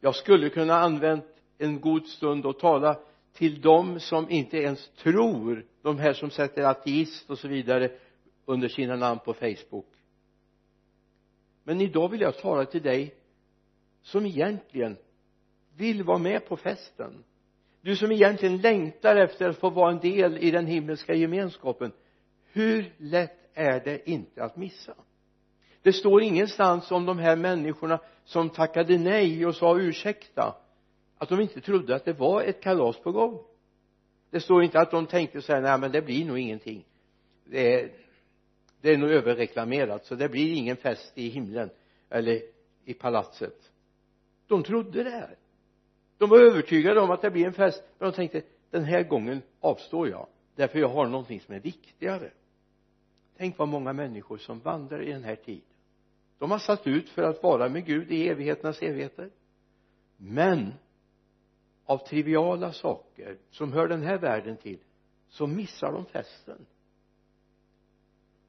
Jag 0.00 0.14
skulle 0.14 0.50
kunna 0.50 0.74
använt 0.74 1.24
en 1.58 1.80
god 1.80 2.06
stund 2.06 2.46
och 2.46 2.58
tala 2.58 3.00
till 3.34 3.60
dem 3.60 4.00
som 4.00 4.30
inte 4.30 4.58
ens 4.58 4.88
tror 4.88 5.66
de 5.82 5.98
här 5.98 6.12
som 6.12 6.30
sätter 6.30 6.62
ateist 6.62 7.30
och 7.30 7.38
så 7.38 7.48
vidare 7.48 7.90
under 8.44 8.68
sina 8.68 8.96
namn 8.96 9.20
på 9.24 9.34
facebook. 9.34 9.88
Men 11.64 11.80
idag 11.80 12.08
vill 12.08 12.20
jag 12.20 12.38
tala 12.38 12.64
till 12.64 12.82
dig 12.82 13.14
som 14.02 14.26
egentligen 14.26 14.96
vill 15.76 16.02
vara 16.02 16.18
med 16.18 16.48
på 16.48 16.56
festen. 16.56 17.24
Du 17.80 17.96
som 17.96 18.12
egentligen 18.12 18.58
längtar 18.60 19.16
efter 19.16 19.48
att 19.48 19.58
få 19.58 19.70
vara 19.70 19.92
en 19.92 19.98
del 19.98 20.38
i 20.38 20.50
den 20.50 20.66
himmelska 20.66 21.14
gemenskapen. 21.14 21.92
Hur 22.52 22.94
lätt 22.98 23.50
är 23.54 23.80
det 23.80 24.10
inte 24.10 24.44
att 24.44 24.56
missa? 24.56 24.94
Det 25.82 25.92
står 25.92 26.22
ingenstans 26.22 26.90
om 26.90 27.06
de 27.06 27.18
här 27.18 27.36
människorna 27.36 28.00
som 28.24 28.50
tackade 28.50 28.98
nej 28.98 29.46
och 29.46 29.54
sa 29.54 29.78
ursäkta 29.78 30.54
att 31.18 31.28
de 31.28 31.40
inte 31.40 31.60
trodde 31.60 31.96
att 31.96 32.04
det 32.04 32.12
var 32.12 32.42
ett 32.42 32.60
kalas 32.62 32.96
på 32.98 33.12
gång. 33.12 33.44
Det 34.30 34.40
står 34.40 34.62
inte 34.62 34.80
att 34.80 34.90
de 34.90 35.06
tänkte 35.06 35.42
så 35.42 35.52
här 35.52 35.60
nej 35.60 35.78
men 35.78 35.92
det 35.92 36.02
blir 36.02 36.24
nog 36.24 36.38
ingenting. 36.38 36.84
Det 37.44 37.74
är, 37.74 37.92
det 38.80 38.92
är 38.92 38.98
nog 38.98 39.10
överreklamerat 39.10 40.04
så 40.04 40.14
det 40.14 40.28
blir 40.28 40.54
ingen 40.54 40.76
fest 40.76 41.12
i 41.14 41.28
himlen 41.28 41.70
eller 42.10 42.42
i 42.84 42.94
palatset. 42.94 43.70
De 44.46 44.62
trodde 44.62 45.02
det 45.02 45.10
här. 45.10 45.36
De 46.18 46.30
var 46.30 46.38
övertygade 46.38 47.00
om 47.00 47.10
att 47.10 47.22
det 47.22 47.30
blir 47.30 47.46
en 47.46 47.52
fest 47.52 47.82
men 47.98 48.10
de 48.10 48.16
tänkte 48.16 48.42
den 48.70 48.84
här 48.84 49.02
gången 49.02 49.42
avstår 49.60 50.08
jag 50.08 50.26
därför 50.54 50.78
jag 50.78 50.88
har 50.88 51.06
någonting 51.06 51.40
som 51.40 51.54
är 51.54 51.60
viktigare. 51.60 52.30
Tänk 53.36 53.58
vad 53.58 53.68
många 53.68 53.92
människor 53.92 54.38
som 54.38 54.60
vandrar 54.60 55.02
i 55.02 55.12
den 55.12 55.24
här 55.24 55.36
tiden. 55.36 55.62
De 56.38 56.50
har 56.50 56.58
satt 56.58 56.86
ut 56.86 57.08
för 57.08 57.22
att 57.22 57.42
vara 57.42 57.68
med 57.68 57.86
Gud 57.86 58.12
i 58.12 58.28
evigheternas 58.28 58.82
evigheter. 58.82 59.30
Men 60.16 60.72
av 61.86 61.98
triviala 61.98 62.72
saker 62.72 63.38
som 63.50 63.72
hör 63.72 63.88
den 63.88 64.02
här 64.02 64.18
världen 64.18 64.56
till 64.56 64.78
så 65.28 65.46
missar 65.46 65.92
de 65.92 66.04
festen. 66.04 66.66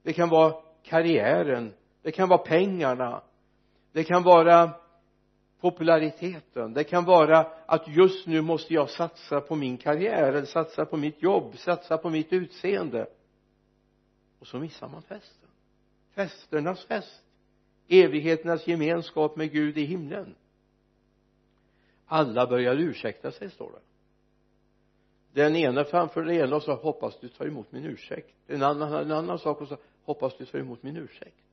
Det 0.03 0.13
kan 0.13 0.29
vara 0.29 0.55
karriären 0.83 1.73
det 2.01 2.11
kan 2.11 2.29
vara 2.29 2.39
pengarna 2.39 3.21
det 3.91 4.03
kan 4.03 4.23
vara 4.23 4.71
populariteten 5.59 6.73
det 6.73 6.83
kan 6.83 7.05
vara 7.05 7.39
att 7.65 7.87
just 7.87 8.27
nu 8.27 8.41
måste 8.41 8.73
jag 8.73 8.89
satsa 8.89 9.41
på 9.41 9.55
min 9.55 9.77
karriär 9.77 10.27
eller 10.33 10.45
satsa 10.45 10.85
på 10.85 10.97
mitt 10.97 11.21
jobb 11.23 11.57
satsa 11.57 11.97
på 11.97 12.09
mitt 12.09 12.33
utseende. 12.33 13.07
Och 14.39 14.47
så 14.47 14.59
missar 14.59 14.87
man 14.87 15.01
festen. 15.01 15.49
Festernas 16.15 16.85
fest 16.85 17.25
evigheternas 17.87 18.67
gemenskap 18.67 19.35
med 19.35 19.51
Gud 19.51 19.77
i 19.77 19.85
himlen 19.85 20.35
alla 22.05 22.47
började 22.47 22.81
ursäkta 22.81 23.31
sig 23.31 23.49
står 23.49 23.71
det. 23.71 23.79
Den 25.41 25.55
ena 25.55 25.83
framför 25.83 26.23
det 26.23 26.35
ena 26.35 26.55
och 26.55 26.63
sa 26.63 26.75
hoppas 26.75 27.19
du 27.19 27.27
tar 27.27 27.45
emot 27.45 27.71
min 27.71 27.85
ursäkt. 27.85 28.35
En 28.47 28.63
annan 28.63 28.91
hade 28.91 29.03
en 29.03 29.11
annan 29.11 29.39
sak 29.39 29.61
och 29.61 29.67
sa 29.67 29.77
hoppas 30.03 30.37
du 30.37 30.45
tar 30.45 30.59
emot 30.59 30.83
min 30.83 30.97
ursäkt. 30.97 31.43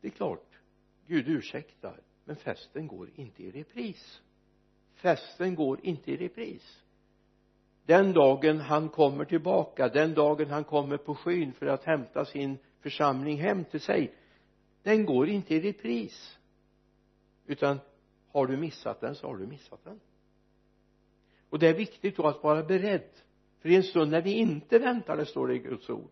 Det 0.00 0.08
är 0.08 0.12
klart 0.12 0.58
Gud 1.06 1.28
ursäktar 1.28 2.00
men 2.24 2.36
festen 2.36 2.86
går 2.86 3.10
inte 3.14 3.42
i 3.42 3.50
repris. 3.50 4.22
Festen 4.94 5.54
går 5.54 5.80
inte 5.82 6.12
i 6.12 6.16
repris. 6.16 6.82
Den 7.86 8.12
dagen 8.12 8.60
han 8.60 8.88
kommer 8.88 9.24
tillbaka 9.24 9.88
den 9.88 10.14
dagen 10.14 10.50
han 10.50 10.64
kommer 10.64 10.96
på 10.96 11.14
skyn 11.14 11.52
för 11.52 11.66
att 11.66 11.84
hämta 11.84 12.24
sin 12.24 12.58
församling 12.80 13.36
hem 13.36 13.64
till 13.64 13.80
sig 13.80 14.14
den 14.82 15.06
går 15.06 15.28
inte 15.28 15.54
i 15.54 15.60
repris. 15.60 16.38
Utan 17.46 17.80
har 18.32 18.46
du 18.46 18.56
missat 18.56 19.00
den 19.00 19.14
så 19.14 19.26
har 19.26 19.36
du 19.36 19.46
missat 19.46 19.84
den. 19.84 20.00
Och 21.50 21.58
det 21.58 21.68
är 21.68 21.74
viktigt 21.74 22.16
då 22.16 22.26
att 22.26 22.42
vara 22.42 22.62
beredd. 22.62 23.10
För 23.60 23.68
i 23.68 23.76
en 23.76 23.82
stund 23.82 24.10
när 24.10 24.22
vi 24.22 24.32
inte 24.32 24.78
väntar 24.78 25.16
det 25.16 25.26
står 25.26 25.48
det 25.48 25.54
i 25.54 25.58
Guds 25.58 25.90
ord. 25.90 26.10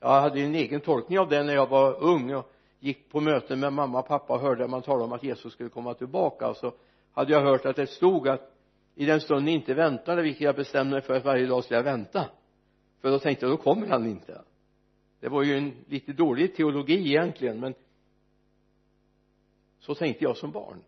Jag 0.00 0.20
hade 0.20 0.40
en 0.40 0.54
egen 0.54 0.80
tolkning 0.80 1.18
av 1.18 1.28
det 1.28 1.42
när 1.42 1.54
jag 1.54 1.68
var 1.68 2.02
ung 2.02 2.34
och 2.34 2.52
gick 2.78 3.10
på 3.10 3.20
möten 3.20 3.60
med 3.60 3.72
mamma 3.72 3.98
och 3.98 4.08
pappa 4.08 4.34
och 4.34 4.40
hörde 4.40 4.68
man 4.68 4.82
tala 4.82 5.04
om 5.04 5.12
att 5.12 5.22
Jesus 5.22 5.52
skulle 5.52 5.68
komma 5.68 5.94
tillbaka. 5.94 6.48
Och 6.48 6.56
så 6.56 6.72
hade 7.12 7.32
jag 7.32 7.40
hört 7.40 7.66
att 7.66 7.76
det 7.76 7.86
stod 7.86 8.28
att 8.28 8.52
i 8.94 9.06
den 9.06 9.20
stund 9.20 9.44
ni 9.44 9.52
inte 9.52 9.74
väntade 9.74 10.22
vilket 10.22 10.40
jag 10.40 10.56
bestämde 10.56 10.92
mig 10.92 11.02
för 11.02 11.14
att 11.14 11.24
varje 11.24 11.46
dag 11.46 11.64
skulle 11.64 11.78
jag 11.78 11.84
vänta. 11.84 12.30
För 13.00 13.10
då 13.10 13.18
tänkte 13.18 13.46
jag 13.46 13.52
då 13.52 13.62
kommer 13.62 13.86
han 13.86 14.06
inte. 14.06 14.42
Det 15.20 15.28
var 15.28 15.42
ju 15.42 15.56
en 15.56 15.72
lite 15.88 16.12
dålig 16.12 16.56
teologi 16.56 17.08
egentligen 17.08 17.60
men 17.60 17.74
så 19.78 19.94
tänkte 19.94 20.24
jag 20.24 20.36
som 20.36 20.50
barn 20.50 20.82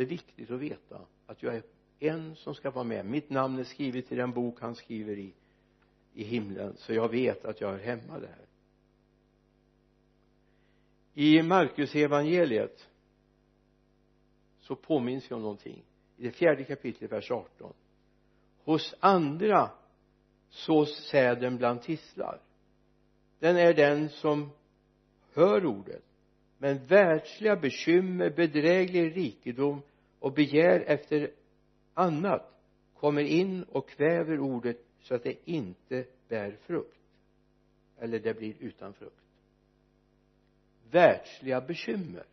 det 0.00 0.04
är 0.04 0.08
viktigt 0.08 0.50
att 0.50 0.60
veta 0.60 1.00
att 1.26 1.42
jag 1.42 1.54
är 1.54 1.62
en 1.98 2.36
som 2.36 2.54
ska 2.54 2.70
vara 2.70 2.84
med. 2.84 3.06
Mitt 3.06 3.30
namn 3.30 3.58
är 3.58 3.64
skrivet 3.64 4.12
i 4.12 4.16
den 4.16 4.32
bok 4.32 4.60
han 4.60 4.74
skriver 4.74 5.18
i 5.18 5.34
i 6.14 6.24
himlen 6.24 6.76
så 6.76 6.92
jag 6.92 7.08
vet 7.08 7.44
att 7.44 7.60
jag 7.60 7.74
är 7.74 7.78
hemma 7.78 8.18
där. 8.18 8.46
I 11.14 11.42
Markus 11.42 11.94
evangeliet 11.94 12.88
så 14.60 14.76
påminns 14.76 15.30
jag 15.30 15.36
om 15.36 15.42
någonting. 15.42 15.84
I 16.16 16.22
det 16.22 16.30
fjärde 16.30 16.64
kapitlet 16.64 17.12
vers 17.12 17.30
18 17.30 17.72
hos 18.64 18.94
andra 19.00 19.70
sås 20.48 21.08
säden 21.10 21.56
bland 21.56 21.82
tistlar. 21.82 22.40
Den 23.38 23.56
är 23.56 23.74
den 23.74 24.08
som 24.08 24.50
hör 25.32 25.66
ordet. 25.66 26.04
Men 26.58 26.86
världsliga 26.86 27.56
bekymmer 27.56 28.30
bedräglig 28.30 29.16
rikedom 29.16 29.82
och 30.20 30.32
begär 30.32 30.80
efter 30.80 31.30
annat 31.94 32.62
kommer 32.94 33.22
in 33.22 33.62
och 33.62 33.88
kväver 33.88 34.40
ordet 34.40 34.84
så 35.00 35.14
att 35.14 35.22
det 35.22 35.36
inte 35.44 36.04
bär 36.28 36.56
frukt 36.66 37.00
eller 37.98 38.18
det 38.18 38.34
blir 38.34 38.54
utan 38.58 38.92
frukt. 38.92 39.14
Världsliga 40.90 41.60
bekymmer. 41.60 42.26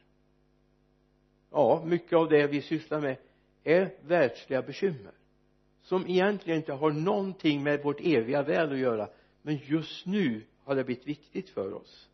Ja 1.51 1.83
mycket 1.85 2.13
av 2.13 2.29
det 2.29 2.47
vi 2.47 2.61
sysslar 2.61 3.01
med 3.01 3.17
är 3.63 3.93
världsliga 4.01 4.61
bekymmer 4.61 5.13
som 5.81 6.07
egentligen 6.07 6.59
inte 6.59 6.73
har 6.73 6.91
någonting 6.91 7.63
med 7.63 7.83
vårt 7.83 7.99
eviga 7.99 8.43
väl 8.43 8.71
att 8.71 8.77
göra 8.77 9.09
men 9.41 9.59
just 9.63 10.05
nu 10.05 10.43
har 10.63 10.75
det 10.75 10.83
blivit 10.83 11.07
viktigt 11.07 11.49
för 11.49 11.73
oss. 11.73 12.09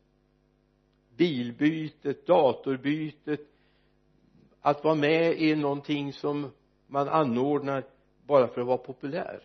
Bilbytet, 1.16 2.26
datorbytet 2.26 3.53
att 4.66 4.84
vara 4.84 4.96
med 4.96 5.42
i 5.42 5.56
någonting 5.56 6.14
som 6.14 6.52
man 6.88 7.10
anordnar 7.10 7.84
bara 8.28 8.48
för 8.48 8.62
att 8.62 8.68
vara 8.68 8.78
populär. 8.78 9.44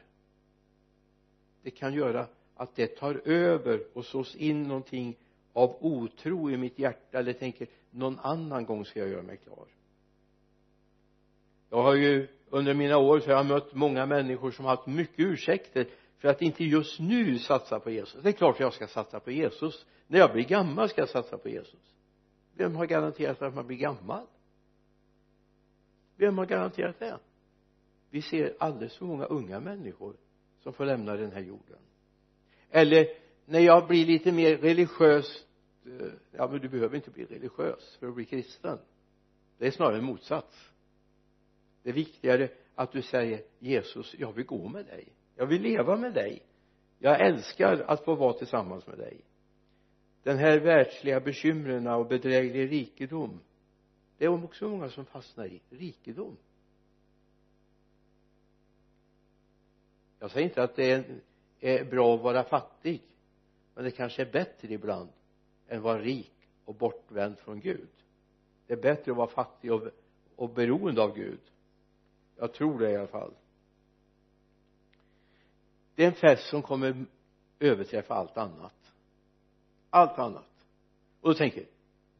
Det 1.62 1.70
kan 1.70 1.94
göra 1.94 2.26
att 2.54 2.74
det 2.74 2.86
tar 2.86 3.20
över 3.24 3.80
och 3.94 4.04
sås 4.04 4.34
in 4.36 4.62
någonting 4.62 5.16
av 5.52 5.76
otro 5.80 6.50
i 6.50 6.56
mitt 6.56 6.78
hjärta 6.78 7.18
eller 7.18 7.32
tänker 7.32 7.66
någon 7.90 8.18
annan 8.18 8.64
gång 8.64 8.84
ska 8.84 9.00
jag 9.00 9.08
göra 9.08 9.22
mig 9.22 9.36
klar. 9.36 9.66
Jag 11.70 11.82
har 11.82 11.94
ju 11.94 12.28
under 12.50 12.74
mina 12.74 12.98
år 12.98 13.20
så 13.20 13.26
har 13.26 13.36
jag 13.36 13.46
mött 13.46 13.74
många 13.74 14.06
människor 14.06 14.50
som 14.50 14.64
har 14.64 14.76
haft 14.76 14.86
mycket 14.86 15.20
ursäkter 15.20 15.86
för 16.18 16.28
att 16.28 16.42
inte 16.42 16.64
just 16.64 17.00
nu 17.00 17.38
satsa 17.38 17.80
på 17.80 17.90
Jesus. 17.90 18.22
Det 18.22 18.28
är 18.28 18.32
klart 18.32 18.60
jag 18.60 18.72
ska 18.72 18.86
satsa 18.86 19.20
på 19.20 19.30
Jesus. 19.30 19.86
När 20.06 20.18
jag 20.18 20.32
blir 20.32 20.44
gammal 20.44 20.88
ska 20.88 21.00
jag 21.00 21.08
satsa 21.08 21.38
på 21.38 21.48
Jesus. 21.48 21.94
Vem 22.54 22.76
har 22.76 22.86
garanterat 22.86 23.42
att 23.42 23.54
man 23.54 23.66
blir 23.66 23.76
gammal? 23.76 24.26
Vem 26.18 26.38
har 26.38 26.46
garanterat 26.46 26.98
det? 26.98 27.18
Vi 28.10 28.22
ser 28.22 28.56
alldeles 28.58 28.96
för 28.96 29.04
många 29.04 29.24
unga 29.24 29.60
människor 29.60 30.16
som 30.60 30.72
får 30.72 30.84
lämna 30.84 31.16
den 31.16 31.32
här 31.32 31.40
jorden. 31.40 31.78
Eller 32.70 33.06
när 33.44 33.60
jag 33.60 33.88
blir 33.88 34.06
lite 34.06 34.32
mer 34.32 34.56
religiös 34.56 35.46
eh, 35.86 36.06
ja 36.30 36.48
men 36.50 36.60
du 36.60 36.68
behöver 36.68 36.96
inte 36.96 37.10
bli 37.10 37.24
religiös 37.24 37.96
för 38.00 38.08
att 38.08 38.14
bli 38.14 38.24
kristen. 38.24 38.78
Det 39.58 39.66
är 39.66 39.70
snarare 39.70 39.98
en 39.98 40.04
motsats. 40.04 40.70
Det 41.82 41.90
är 41.90 41.94
viktigare 41.94 42.48
att 42.74 42.92
du 42.92 43.02
säger 43.02 43.42
Jesus 43.58 44.14
jag 44.18 44.32
vill 44.32 44.46
gå 44.46 44.68
med 44.68 44.86
dig. 44.86 45.08
Jag 45.36 45.46
vill 45.46 45.62
leva 45.62 45.96
med 45.96 46.14
dig. 46.14 46.42
Jag 46.98 47.26
älskar 47.26 47.84
att 47.86 48.04
få 48.04 48.14
vara 48.14 48.32
tillsammans 48.32 48.86
med 48.86 48.98
dig. 48.98 49.24
Den 50.22 50.38
här 50.38 50.60
världsliga 50.60 51.20
bekymren 51.20 51.86
och 51.86 52.06
bedräglig 52.06 52.72
rikedom 52.72 53.40
det 54.18 54.24
är 54.24 54.44
också 54.44 54.68
många 54.68 54.90
som 54.90 55.04
fastnar 55.04 55.46
i 55.46 55.60
rikedom. 55.70 56.36
Jag 60.18 60.30
säger 60.30 60.48
inte 60.48 60.62
att 60.62 60.76
det 60.76 60.90
är, 60.90 61.20
är 61.60 61.84
bra 61.84 62.14
att 62.14 62.22
vara 62.22 62.44
fattig 62.44 63.02
men 63.74 63.84
det 63.84 63.90
kanske 63.90 64.22
är 64.22 64.32
bättre 64.32 64.74
ibland 64.74 65.08
än 65.68 65.78
att 65.78 65.84
vara 65.84 65.98
rik 65.98 66.32
och 66.64 66.74
bortvänd 66.74 67.38
från 67.38 67.60
Gud. 67.60 67.88
Det 68.66 68.72
är 68.72 68.82
bättre 68.82 69.10
att 69.10 69.16
vara 69.16 69.28
fattig 69.28 69.72
och, 69.72 69.82
och 70.36 70.50
beroende 70.50 71.02
av 71.02 71.14
Gud. 71.14 71.40
Jag 72.36 72.52
tror 72.52 72.78
det 72.78 72.90
i 72.90 72.96
alla 72.96 73.06
fall. 73.06 73.32
Det 75.94 76.02
är 76.04 76.06
en 76.08 76.14
fest 76.14 76.48
som 76.48 76.62
kommer 76.62 77.04
överträffa 77.58 78.14
allt 78.14 78.36
annat. 78.36 78.92
Allt 79.90 80.18
annat. 80.18 80.66
Och 81.20 81.28
då 81.28 81.34
tänker 81.34 81.58
jag 81.58 81.68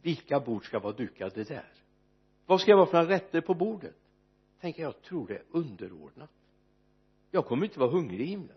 vilka 0.03 0.41
bord 0.41 0.65
ska 0.65 0.79
vara 0.79 0.93
dukade 0.93 1.45
där? 1.45 1.73
Vad 2.49 2.61
ska 2.61 2.71
jag 2.71 2.77
vara 2.77 2.87
för 2.87 3.07
rätter 3.07 3.41
på 3.41 3.55
bordet? 3.55 3.97
Tänker 4.61 4.83
jag 4.83 5.03
tror 5.03 5.27
det 5.27 5.35
är 5.35 5.45
underordnat. 5.51 6.31
Jag 7.31 7.47
kommer 7.47 7.67
inte 7.67 7.81
vara 7.81 7.91
hungrig 7.91 8.21
i 8.21 8.25
himlen. 8.25 8.57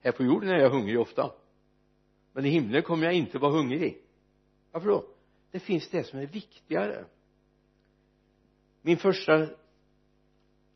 Här 0.00 0.12
på 0.12 0.24
jorden 0.24 0.48
är 0.48 0.58
jag 0.58 0.70
hungrig 0.70 1.00
ofta. 1.00 1.32
Men 2.32 2.44
i 2.44 2.48
himlen 2.48 2.82
kommer 2.82 3.04
jag 3.04 3.14
inte 3.14 3.38
vara 3.38 3.52
hungrig. 3.52 4.02
Varför 4.72 4.88
då? 4.88 5.04
Det 5.50 5.60
finns 5.60 5.88
det 5.88 6.04
som 6.04 6.18
är 6.18 6.26
viktigare. 6.26 7.04
Min 8.82 8.96
första 8.96 9.48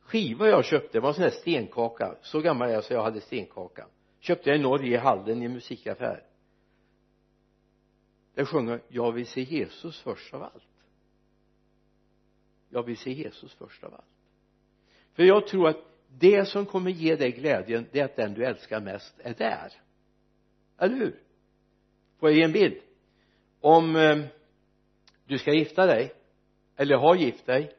skiva 0.00 0.48
jag 0.48 0.64
köpte 0.64 1.00
var 1.00 1.08
en 1.08 1.14
sån 1.14 1.24
här 1.24 1.30
stenkaka. 1.30 2.16
Så 2.22 2.40
gammal 2.40 2.68
är 2.68 2.72
jag 2.72 2.84
så 2.84 2.92
jag 2.92 3.02
hade 3.02 3.20
stenkaka. 3.20 3.86
Köpte 4.20 4.50
jag 4.50 4.58
i 4.58 4.62
Norge 4.62 4.94
i 4.94 4.96
Halden 4.96 5.42
i 5.42 5.44
en 5.44 5.52
musikaffär. 5.52 6.26
Där 8.34 8.44
sjöng 8.44 8.68
jag 8.68 8.80
jag 8.88 9.12
vill 9.12 9.26
se 9.26 9.42
Jesus 9.42 10.00
först 10.00 10.34
av 10.34 10.42
allt 10.42 10.73
jag 12.74 12.82
vill 12.82 12.96
se 12.96 13.12
Jesus 13.12 13.54
först 13.54 13.84
av 13.84 13.94
allt. 13.94 14.04
För 15.12 15.22
jag 15.22 15.46
tror 15.46 15.68
att 15.68 15.78
det 16.08 16.48
som 16.48 16.66
kommer 16.66 16.90
ge 16.90 17.16
dig 17.16 17.30
glädjen 17.30 17.86
det 17.92 18.00
är 18.00 18.04
att 18.04 18.16
den 18.16 18.34
du 18.34 18.44
älskar 18.44 18.80
mest 18.80 19.14
är 19.18 19.34
där. 19.34 19.72
Eller 20.78 20.96
hur? 20.96 21.20
Får 22.18 22.30
jag 22.30 22.38
ge 22.38 22.44
en 22.44 22.52
bild? 22.52 22.80
Om 23.60 23.96
eh, 23.96 24.18
du 25.26 25.38
ska 25.38 25.52
gifta 25.52 25.86
dig 25.86 26.12
eller 26.76 26.96
har 26.96 27.14
gift 27.14 27.46
dig 27.46 27.76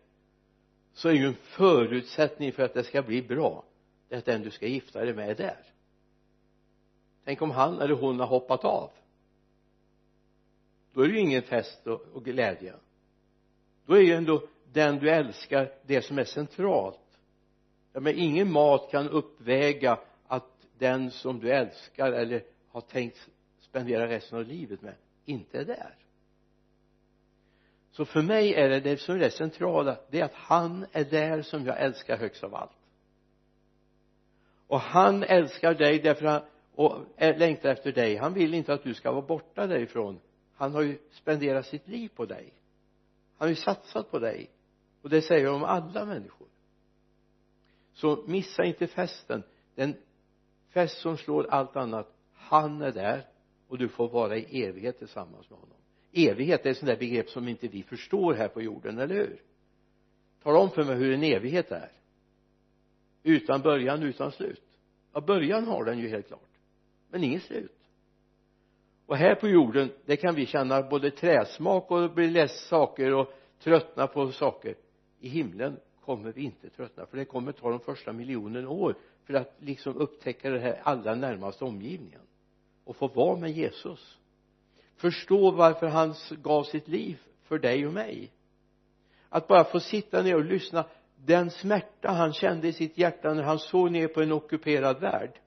så 0.93 1.09
är 1.09 1.13
ju 1.13 1.27
en 1.27 1.35
förutsättning 1.35 2.51
för 2.51 2.63
att 2.63 2.73
det 2.73 2.83
ska 2.83 3.01
bli 3.01 3.21
bra 3.21 3.65
det 4.09 4.15
är 4.15 4.19
att 4.19 4.25
den 4.25 4.41
du 4.41 4.51
ska 4.51 4.67
gifta 4.67 5.05
dig 5.05 5.13
med 5.13 5.29
är 5.29 5.35
där. 5.35 5.63
Tänk 7.23 7.41
om 7.41 7.51
han 7.51 7.81
eller 7.81 7.95
hon 7.95 8.19
har 8.19 8.27
hoppat 8.27 8.65
av. 8.65 8.91
Då 10.93 11.01
är 11.01 11.07
det 11.07 11.13
ju 11.13 11.19
ingen 11.19 11.41
fest 11.41 11.87
och, 11.87 12.01
och 12.01 12.25
glädje. 12.25 12.75
Då 13.85 13.93
är 13.93 14.01
ju 14.01 14.13
ändå 14.13 14.47
den 14.75 15.00
du 15.00 15.10
älskar 15.10 15.72
det 15.86 16.01
som 16.01 16.20
är 16.20 16.24
centralt. 16.24 17.00
Ja, 17.94 18.00
men 18.00 18.15
ingen 18.15 18.51
mat 18.51 18.91
kan 18.91 19.10
uppväga 19.10 20.00
att 20.27 20.67
den 20.77 21.12
som 21.12 21.39
du 21.39 21.51
älskar 21.51 22.12
eller 22.12 22.44
har 22.70 22.82
tänkt 22.82 23.29
spendera 23.60 24.08
resten 24.08 24.39
av 24.39 24.46
livet 24.46 24.82
med 24.82 24.96
inte 25.25 25.60
är 25.60 25.65
där. 25.65 25.96
Så 27.91 28.05
för 28.05 28.22
mig 28.22 28.53
är 28.53 28.70
det 28.70 28.79
det 28.79 28.98
som 28.98 29.15
är 29.15 29.20
det 29.20 29.32
centrala 29.32 29.98
det 30.10 30.20
är 30.20 30.25
att 30.25 30.34
han 30.34 30.86
är 30.91 31.03
där 31.03 31.41
som 31.41 31.65
jag 31.65 31.79
älskar 31.79 32.17
högst 32.17 32.44
av 32.44 32.55
allt. 32.55 32.77
Och 34.67 34.79
han 34.79 35.24
älskar 35.24 35.74
dig 35.74 36.00
därför 36.00 36.25
att 36.25 36.50
och 36.75 37.05
längtar 37.17 37.70
efter 37.70 37.91
dig. 37.91 38.15
Han 38.15 38.34
vill 38.34 38.53
inte 38.53 38.74
att 38.74 38.84
du 38.84 38.94
ska 38.94 39.12
vara 39.12 39.22
borta 39.22 39.67
därifrån. 39.67 40.20
Han 40.55 40.74
har 40.74 40.82
ju 40.82 40.98
spenderat 41.12 41.65
sitt 41.65 41.88
liv 41.88 42.10
på 42.15 42.25
dig. 42.25 42.53
Han 43.38 43.46
har 43.46 43.50
ju 43.50 43.55
satsat 43.55 44.12
på 44.12 44.20
dig 44.20 44.50
och 45.05 45.12
det 45.12 45.21
säger 45.21 45.43
jag 45.43 45.55
om 45.55 45.63
alla 45.63 46.05
människor. 46.05 46.47
Så 47.93 48.24
missa 48.27 48.63
inte 48.63 48.88
festen. 48.88 49.43
Den 49.75 49.95
fest 50.69 50.97
som 50.97 51.17
slår 51.17 51.47
allt 51.50 51.75
annat 51.75 52.15
han 52.33 52.81
är 52.81 52.91
där 52.91 53.25
och 53.67 53.77
du 53.77 53.88
får 53.88 54.09
vara 54.09 54.38
i 54.38 54.63
evighet 54.63 54.97
tillsammans 54.97 55.50
med 55.50 55.59
honom. 55.59 55.77
Evighet 56.12 56.65
är 56.65 56.69
ett 56.71 56.77
sånt 56.77 56.88
där 56.88 56.97
begrepp 56.97 57.29
som 57.29 57.47
inte 57.47 57.67
vi 57.67 57.83
förstår 57.83 58.33
här 58.33 58.47
på 58.47 58.62
jorden, 58.62 59.00
eller 59.00 59.15
hur? 59.15 59.41
Tala 60.43 60.59
om 60.59 60.69
för 60.69 60.83
mig 60.83 60.95
hur 60.95 61.13
en 61.13 61.24
evighet 61.24 61.71
är. 61.71 61.91
Utan 63.24 63.62
början, 63.62 64.03
utan 64.03 64.31
slut. 64.31 64.63
Ja 65.13 65.21
början 65.21 65.67
har 65.67 65.85
den 65.85 66.00
ju 66.00 66.07
helt 66.07 66.27
klart 66.27 66.50
men 67.09 67.24
inget 67.24 67.43
slut. 67.43 67.79
Och 69.05 69.17
här 69.17 69.35
på 69.35 69.47
jorden 69.47 69.91
det 70.05 70.17
kan 70.17 70.35
vi 70.35 70.45
känna 70.45 70.81
både 70.81 71.12
träsmak 71.12 71.91
och 71.91 72.13
bli 72.13 72.27
less 72.27 72.68
saker 72.68 73.13
och 73.13 73.33
tröttna 73.59 74.07
på 74.07 74.31
saker 74.31 74.75
i 75.25 75.29
himlen 75.29 75.79
kommer 76.01 76.31
vi 76.31 76.42
inte 76.42 76.70
tröttna 76.70 77.05
för 77.05 77.18
det 77.18 77.25
kommer 77.25 77.51
ta 77.51 77.70
de 77.70 77.79
första 77.79 78.14
miljonen 78.14 78.68
år 78.68 78.96
för 79.24 79.33
att 79.33 79.55
liksom 79.59 79.98
upptäcka 79.98 80.50
det 80.50 80.59
här 80.59 80.81
allra 80.83 81.16
närmaste 81.16 81.66
omgivningen 81.66 82.22
och 82.83 82.96
få 82.96 83.07
vara 83.07 83.40
med 83.40 83.51
Jesus. 83.51 84.18
Förstå 84.96 85.51
varför 85.51 85.88
han 85.88 86.14
gav 86.29 86.64
sitt 86.64 86.88
liv 86.88 87.18
för 87.44 87.59
dig 87.59 87.88
och 87.88 87.94
mig. 87.94 88.31
Att 89.29 89.48
bara 89.48 89.64
få 89.64 89.79
sitta 89.79 90.22
ner 90.22 90.35
och 90.35 90.46
lyssna 90.46 90.85
den 91.16 91.51
smärta 91.51 92.11
han 92.11 92.33
kände 92.33 92.68
i 92.68 92.74
sitt 92.74 92.98
hjärta 92.98 93.33
när 93.33 93.44
han 93.44 93.59
såg 93.59 93.92
ner 93.92 94.07
på 94.07 94.22
en 94.22 94.31
ockuperad 94.31 95.00
värld. 95.00 95.40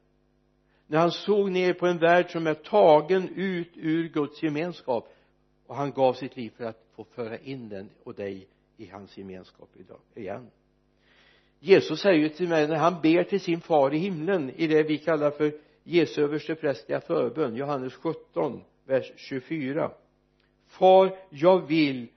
När 0.87 0.99
han 0.99 1.11
såg 1.13 1.51
ner 1.51 1.73
på 1.73 1.87
en 1.87 1.99
värld 1.99 2.31
som 2.31 2.47
är 2.47 2.55
tagen 2.55 3.29
ut 3.29 3.73
ur 3.75 4.09
Guds 4.09 4.43
gemenskap. 4.43 5.15
Och 5.67 5.77
han 5.77 5.93
gav 5.93 6.13
sitt 6.13 6.37
liv 6.37 6.51
för 6.57 6.65
att 6.65 6.85
få 6.95 7.05
föra 7.05 7.39
in 7.39 7.69
den 7.69 7.91
och 8.05 8.15
dig 8.15 8.49
i 8.79 8.87
hans 8.87 9.19
gemenskap 9.19 9.69
idag 9.77 10.01
igen. 10.15 10.51
Jesus 11.61 12.01
säger 12.01 12.19
ju 12.19 12.29
till 12.29 12.49
mig 12.49 12.69
när 12.69 12.77
han 12.77 13.01
ber 13.03 13.25
till 13.25 13.41
sin 13.41 13.61
far 13.61 13.95
i 13.95 13.99
himlen 13.99 14.51
i 14.51 14.67
det 14.67 14.83
vi 14.83 14.99
kallar 14.99 15.31
för 15.31 15.53
Jesu 15.83 16.23
översteprästliga 16.23 17.01
förbön 17.01 17.57
Johannes 17.57 17.95
17 17.95 18.63
vers 18.85 19.13
24 19.17 19.91
far 20.67 21.17
jag 21.31 21.67
vill 21.67 22.09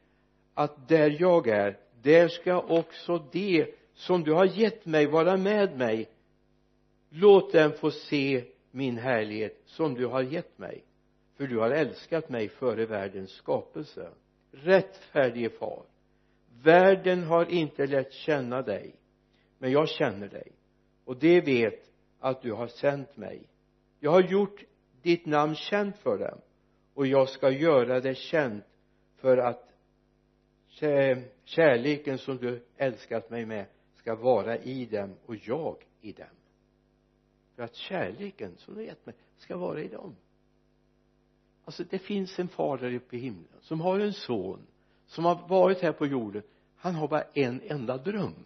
att 0.54 0.88
där 0.88 1.18
jag 1.20 1.48
är 1.48 1.78
där 2.02 2.28
ska 2.28 2.62
också 2.62 3.26
det 3.32 3.76
som 3.94 4.24
du 4.24 4.34
har 4.34 4.46
gett 4.46 4.86
mig 4.86 5.08
vara 5.08 5.38
med 5.38 5.78
mig. 5.78 6.10
Låt 7.10 7.54
dem 7.54 7.72
få 7.72 7.92
se 7.92 8.44
min 8.72 8.98
härlighet 8.98 9.62
som 9.66 9.94
du 9.94 10.06
har 10.06 10.22
gett 10.22 10.58
mig 10.58 10.84
för 11.38 11.48
du 11.48 11.60
har 11.60 11.72
älskat 11.72 12.30
mig 12.30 12.50
före 12.50 12.86
världens 12.86 13.32
skapelse. 13.32 14.10
Rättfärdige 14.52 15.50
far 15.50 15.84
världen 16.64 17.24
har 17.24 17.46
inte 17.46 17.86
lärt 17.86 18.14
känna 18.14 18.62
dig 18.62 18.96
men 19.58 19.72
jag 19.72 19.90
känner 19.90 20.28
dig. 20.28 20.52
Och 21.06 21.18
det 21.18 21.42
vet 21.42 21.92
att 22.20 22.42
du 22.42 22.52
har 22.52 22.68
sänt 22.68 23.18
mig. 23.18 23.48
Jag 24.00 24.12
har 24.12 24.22
gjort 24.22 24.64
ditt 25.02 25.26
namn 25.26 25.56
känt 25.56 25.98
för 25.98 26.18
dem 26.18 26.42
och 26.94 27.08
jag 27.08 27.30
ska 27.30 27.50
göra 27.50 28.00
det 28.00 28.16
känt 28.16 28.66
för 29.16 29.38
att 29.38 29.68
kärleken 31.44 32.18
som 32.18 32.38
du 32.38 32.66
älskat 32.78 33.30
mig 33.30 33.46
med 33.46 33.66
ska 33.94 34.16
vara 34.16 34.58
i 34.58 34.86
dem 34.86 35.16
och 35.26 35.36
jag 35.36 35.76
i 36.02 36.12
dem. 36.12 36.28
För 37.56 37.64
att 37.64 37.76
kärleken 37.76 38.58
som 38.58 38.76
du 38.76 38.84
gett 38.84 39.06
mig 39.06 39.16
ska 39.38 39.58
vara 39.58 39.82
i 39.82 39.88
dem. 39.88 40.16
Alltså 41.66 41.84
det 41.84 42.00
finns 42.00 42.40
en 42.40 42.48
far 42.48 42.78
där 42.78 42.94
uppe 42.94 43.16
i 43.16 43.20
himlen 43.20 43.60
som 43.62 43.82
har 43.82 44.00
en 44.00 44.14
son 44.14 44.68
som 45.12 45.26
har 45.26 45.48
varit 45.48 45.82
här 45.82 45.92
på 45.92 46.06
jorden 46.06 46.44
han 46.82 46.96
har 46.96 47.08
bara 47.08 47.24
en 47.34 47.62
enda 47.68 47.98
dröm. 47.98 48.46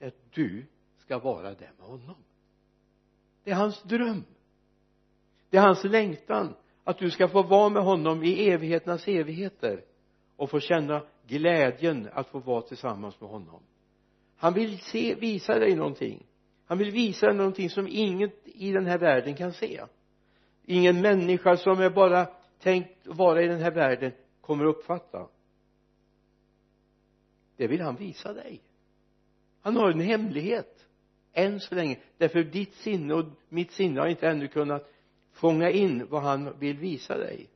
Att 0.00 0.14
du 0.30 0.66
ska 0.98 1.18
vara 1.18 1.54
där 1.54 1.72
med 1.78 1.86
honom. 1.86 2.16
Det 3.44 3.50
är 3.50 3.54
hans 3.54 3.82
dröm. 3.82 4.24
Det 5.50 5.56
är 5.56 5.62
hans 5.62 5.84
längtan 5.84 6.54
att 6.84 6.98
du 6.98 7.10
ska 7.10 7.28
få 7.28 7.42
vara 7.42 7.68
med 7.68 7.82
honom 7.82 8.22
i 8.22 8.48
evigheternas 8.48 9.08
evigheter 9.08 9.84
och 10.36 10.50
få 10.50 10.60
känna 10.60 11.02
glädjen 11.26 12.08
att 12.12 12.28
få 12.28 12.38
vara 12.38 12.62
tillsammans 12.62 13.20
med 13.20 13.30
honom. 13.30 13.62
Han 14.36 14.54
vill 14.54 14.78
se, 14.78 15.14
visa 15.14 15.58
dig 15.58 15.76
någonting. 15.76 16.26
Han 16.66 16.78
vill 16.78 16.90
visa 16.90 17.26
dig 17.26 17.36
någonting 17.36 17.70
som 17.70 17.88
inget 17.88 18.40
i 18.44 18.72
den 18.72 18.86
här 18.86 18.98
världen 18.98 19.34
kan 19.34 19.52
se. 19.52 19.84
Ingen 20.64 21.00
människa 21.00 21.56
som 21.56 21.80
är 21.80 21.90
bara 21.90 22.26
tänkt 22.58 23.06
vara 23.06 23.42
i 23.42 23.46
den 23.46 23.60
här 23.60 23.70
världen 23.70 24.12
kommer 24.46 24.64
uppfatta. 24.64 25.28
Det 27.56 27.66
vill 27.66 27.80
han 27.80 27.96
visa 27.96 28.32
dig. 28.32 28.60
Han 29.60 29.76
har 29.76 29.90
en 29.90 30.00
hemlighet. 30.00 30.86
Än 31.32 31.60
så 31.60 31.74
länge. 31.74 31.98
Därför 32.18 32.44
ditt 32.44 32.74
sinne 32.74 33.14
och 33.14 33.24
mitt 33.48 33.72
sinne 33.72 34.00
har 34.00 34.08
inte 34.08 34.28
ännu 34.28 34.48
kunnat 34.48 34.92
fånga 35.32 35.70
in 35.70 36.06
vad 36.06 36.22
han 36.22 36.58
vill 36.58 36.78
visa 36.78 37.18
dig. 37.18 37.50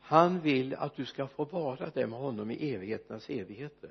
Han 0.00 0.40
vill 0.40 0.74
att 0.74 0.96
du 0.96 1.06
ska 1.06 1.26
få 1.26 1.44
vara 1.44 1.90
där 1.90 2.06
med 2.06 2.18
honom 2.18 2.50
i 2.50 2.74
evigheternas 2.74 3.30
evigheter. 3.30 3.90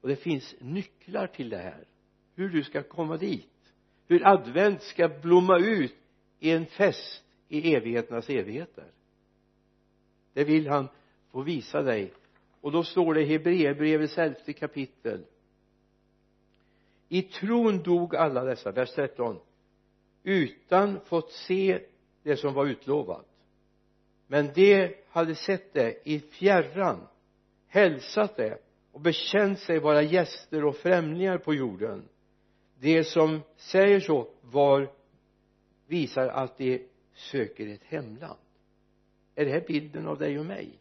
Och 0.00 0.08
det 0.08 0.16
finns 0.16 0.54
nycklar 0.60 1.26
till 1.26 1.48
det 1.48 1.58
här. 1.58 1.84
Hur 2.34 2.48
du 2.48 2.64
ska 2.64 2.82
komma 2.82 3.16
dit. 3.16 3.72
Hur 4.06 4.26
advent 4.26 4.82
ska 4.82 5.08
blomma 5.08 5.58
ut 5.58 5.94
i 6.38 6.50
en 6.50 6.66
fest 6.66 7.24
i 7.48 7.74
evigheternas 7.74 8.30
evigheter 8.30 8.90
det 10.34 10.44
vill 10.44 10.68
han 10.68 10.88
få 11.30 11.42
visa 11.42 11.82
dig. 11.82 12.12
Och 12.60 12.72
då 12.72 12.84
står 12.84 13.14
det 13.14 13.22
i 13.22 13.24
Hebreerbrevets 13.24 14.18
elfte 14.18 14.52
kapitel. 14.52 15.24
I 17.08 17.22
tron 17.22 17.82
dog 17.82 18.16
alla 18.16 18.44
dessa, 18.44 18.72
vers 18.72 18.94
13 18.94 19.38
utan 20.22 21.00
fått 21.04 21.32
se 21.32 21.80
det 22.22 22.36
som 22.36 22.54
var 22.54 22.66
utlovat. 22.66 23.26
Men 24.26 24.50
de 24.54 24.96
hade 25.08 25.34
sett 25.34 25.72
det 25.72 26.00
i 26.04 26.20
fjärran 26.20 27.06
hälsat 27.66 28.36
det 28.36 28.58
och 28.92 29.00
bekänt 29.00 29.58
sig 29.58 29.78
vara 29.78 30.02
gäster 30.02 30.64
och 30.64 30.76
främlingar 30.76 31.38
på 31.38 31.54
jorden. 31.54 32.08
De 32.80 33.04
som 33.04 33.40
säger 33.56 34.00
så 34.00 34.28
var 34.40 34.92
visar 35.86 36.28
att 36.28 36.58
de 36.58 36.88
söker 37.14 37.66
ett 37.66 37.84
hemland 37.84 38.38
är 39.34 39.44
det 39.44 39.50
här 39.50 39.64
bilden 39.66 40.06
av 40.06 40.18
dig 40.18 40.38
och 40.38 40.46
mig? 40.46 40.78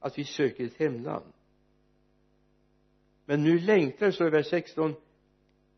Att 0.00 0.18
vi 0.18 0.24
söker 0.24 0.64
ett 0.64 0.76
hemland. 0.76 1.32
Men 3.24 3.42
nu 3.42 3.58
längtar 3.58 4.10
så 4.10 4.26
i 4.26 4.30
vers 4.30 4.46
16 4.46 4.94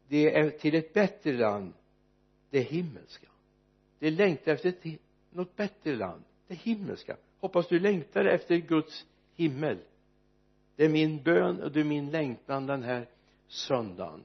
det 0.08 0.36
är 0.36 0.50
till 0.50 0.74
ett 0.74 0.92
bättre 0.92 1.32
land 1.32 1.72
det 2.50 2.60
himmelska. 2.60 3.26
Det 3.98 4.10
längtar 4.10 4.52
efter 4.52 4.68
ett, 4.68 5.00
något 5.30 5.56
bättre 5.56 5.96
land 5.96 6.24
det 6.46 6.54
himmelska. 6.54 7.16
Hoppas 7.40 7.68
du 7.68 7.78
längtar 7.78 8.24
efter 8.24 8.56
Guds 8.56 9.06
himmel. 9.34 9.78
Det 10.76 10.84
är 10.84 10.88
min 10.88 11.22
bön 11.22 11.62
och 11.62 11.72
det 11.72 11.80
är 11.80 11.84
min 11.84 12.10
längtan 12.10 12.66
den 12.66 12.82
här 12.82 13.08
söndagen. 13.48 14.24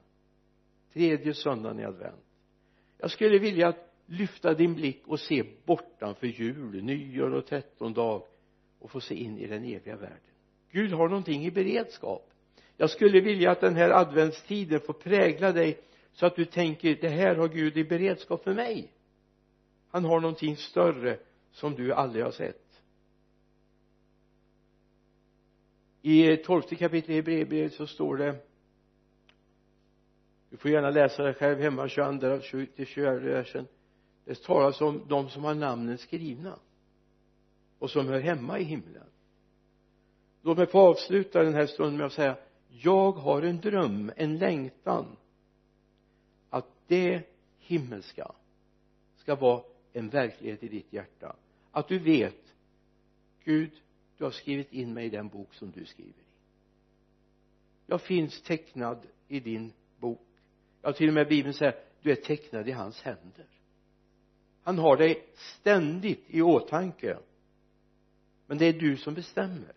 Tredje 0.94 1.34
söndagen 1.34 1.80
i 1.80 1.86
advent. 1.86 2.26
Jag 2.98 3.12
skulle 3.12 3.40
vilja 3.40 3.68
att 3.68 3.89
lyfta 4.10 4.54
din 4.54 4.76
blick 4.76 5.08
och 5.08 5.20
se 5.20 5.44
bortanför 5.66 6.28
jul, 6.28 6.84
nyår 6.84 7.34
och 7.34 7.46
trettondag 7.46 8.24
och 8.80 8.92
få 8.92 9.02
se 9.02 9.16
in 9.16 9.38
i 9.38 9.48
den 9.48 9.64
eviga 9.64 9.96
världen. 9.96 10.20
Gud 10.72 10.92
har 10.92 11.10
någonting 11.10 11.46
i 11.46 11.52
beredskap. 11.52 12.32
Jag 12.78 12.90
skulle 12.90 13.22
vilja 13.22 13.52
att 13.52 13.62
den 13.62 13.76
här 13.76 13.90
adventstiden 13.90 14.80
får 14.80 14.94
prägla 14.94 15.52
dig 15.52 15.80
så 16.14 16.26
att 16.26 16.36
du 16.36 16.46
tänker 16.46 16.98
det 17.02 17.10
här 17.10 17.36
har 17.36 17.48
Gud 17.48 17.78
i 17.78 17.84
beredskap 17.84 18.44
för 18.44 18.54
mig. 18.54 18.92
Han 19.90 20.06
har 20.06 20.20
någonting 20.20 20.56
större 20.56 21.20
som 21.52 21.76
du 21.76 21.94
aldrig 21.94 22.24
har 22.24 22.32
sett. 22.32 22.82
I 26.02 26.38
tolfte 26.38 26.76
kapitlet 26.76 27.10
i 27.10 27.16
Hebreerbrevet 27.16 27.74
så 27.74 27.88
står 27.88 28.18
det 28.18 28.36
du 30.50 30.58
får 30.58 30.72
gärna 30.72 30.90
läsa 30.90 31.24
det 31.24 31.34
själv 31.34 31.60
hemma 31.60 31.88
22 31.88 32.66
till 32.76 32.86
24 32.86 33.14
versen 33.14 33.68
det 34.30 34.44
talas 34.44 34.82
om 34.82 35.02
de 35.08 35.30
som 35.30 35.44
har 35.44 35.56
namnen 35.56 35.98
skrivna 35.98 36.60
och 37.80 37.92
som 37.92 38.08
hör 38.08 38.20
hemma 38.20 38.60
i 38.60 38.64
himlen. 38.64 39.08
Låt 40.42 40.58
mig 40.58 40.68
få 40.68 40.80
avsluta 40.80 41.44
den 41.44 41.54
här 41.54 41.66
stunden 41.66 41.98
med 41.98 42.06
att 42.06 42.14
säga 42.14 42.38
jag 42.70 43.12
har 43.12 43.42
en 43.42 43.62
dröm, 43.62 44.12
en 44.16 44.38
längtan 44.38 45.06
att 46.50 46.66
det 46.88 47.24
himmelska 47.60 48.32
ska 49.16 49.36
vara 49.36 49.64
en 49.94 50.10
verklighet 50.10 50.64
i 50.64 50.68
ditt 50.68 50.94
hjärta. 50.94 51.36
Att 51.72 51.88
du 51.88 52.00
vet 52.00 52.54
Gud 53.44 53.72
du 54.18 54.24
har 54.24 54.32
skrivit 54.32 54.74
in 54.74 54.94
mig 54.94 55.06
i 55.06 55.10
den 55.10 55.28
bok 55.28 55.54
som 55.54 55.72
du 55.72 55.86
skriver 55.86 56.10
i. 56.10 56.14
Jag 57.86 58.02
finns 58.02 58.42
tecknad 58.42 59.08
i 59.28 59.40
din 59.40 59.74
bok. 59.98 60.28
Ja 60.82 60.94
till 60.94 61.08
och 61.08 61.14
med 61.14 61.28
bibeln 61.28 61.54
säger 61.54 61.84
du 62.02 62.12
är 62.12 62.16
tecknad 62.16 62.70
i 62.70 62.72
hans 62.72 63.02
händer 63.02 63.59
han 64.70 64.80
har 64.80 64.98
dig 64.98 65.26
ständigt 65.36 66.24
i 66.28 66.42
åtanke. 66.42 67.18
Men 68.48 68.58
det 68.58 68.66
är 68.66 68.74
du 68.74 68.98
som 68.98 69.14
bestämmer. 69.14 69.74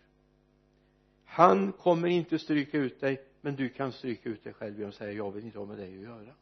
Han 1.25 1.73
kommer 1.73 2.09
inte 2.09 2.39
stryka 2.39 2.79
ut 2.79 3.01
dig 3.01 3.23
men 3.41 3.57
du 3.57 3.69
kan 3.69 3.93
stryka 3.93 4.29
ut 4.29 4.45
dig 4.45 4.53
själv 4.53 4.75
genom 4.75 4.89
att 4.89 4.95
säga 4.95 5.13
jag 5.13 5.31
vill 5.31 5.45
inte 5.45 5.59
ha 5.59 5.67
med 5.67 5.79
dig 5.79 5.95
att 5.95 6.03
göra. 6.03 6.35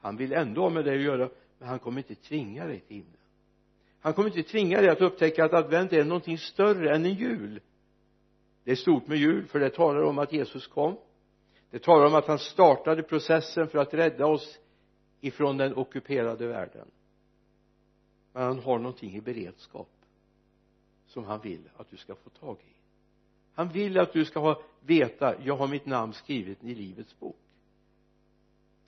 Han 0.00 0.16
vill 0.16 0.32
ändå 0.32 0.62
ha 0.62 0.70
med 0.70 0.84
dig 0.84 0.96
att 0.96 1.04
göra 1.04 1.30
men 1.58 1.68
han 1.68 1.78
kommer 1.78 1.98
inte 1.98 2.14
tvinga 2.14 2.66
dig 2.66 2.80
till 2.80 2.96
himlen. 2.96 3.20
Han 4.00 4.12
kommer 4.12 4.28
inte 4.36 4.50
tvinga 4.50 4.80
dig 4.80 4.90
att 4.90 5.00
upptäcka 5.00 5.44
att 5.44 5.52
advent 5.52 5.92
är 5.92 6.04
någonting 6.04 6.38
större 6.38 6.94
än 6.94 7.04
en 7.04 7.14
jul. 7.14 7.60
Det 8.64 8.70
är 8.70 8.76
stort 8.76 9.06
med 9.06 9.18
jul 9.18 9.46
för 9.46 9.60
det 9.60 9.70
talar 9.70 10.02
om 10.02 10.18
att 10.18 10.32
Jesus 10.32 10.66
kom. 10.66 10.96
Det 11.70 11.78
talar 11.78 12.06
om 12.06 12.14
att 12.14 12.26
han 12.26 12.38
startade 12.38 13.02
processen 13.02 13.68
för 13.68 13.78
att 13.78 13.94
rädda 13.94 14.26
oss 14.26 14.58
ifrån 15.26 15.56
den 15.56 15.76
ockuperade 15.76 16.46
världen. 16.46 16.88
Men 18.32 18.42
han 18.42 18.58
har 18.58 18.78
någonting 18.78 19.16
i 19.16 19.20
beredskap 19.20 19.88
som 21.06 21.24
han 21.24 21.40
vill 21.40 21.68
att 21.76 21.90
du 21.90 21.96
ska 21.96 22.14
få 22.14 22.30
tag 22.30 22.56
i. 22.60 22.74
Han 23.54 23.68
vill 23.68 23.98
att 23.98 24.12
du 24.12 24.24
ska 24.24 24.40
ha 24.40 24.62
veta 24.80 25.34
jag 25.42 25.56
har 25.56 25.68
mitt 25.68 25.86
namn 25.86 26.12
skrivet 26.12 26.64
i 26.64 26.74
livets 26.74 27.18
bok. 27.18 27.36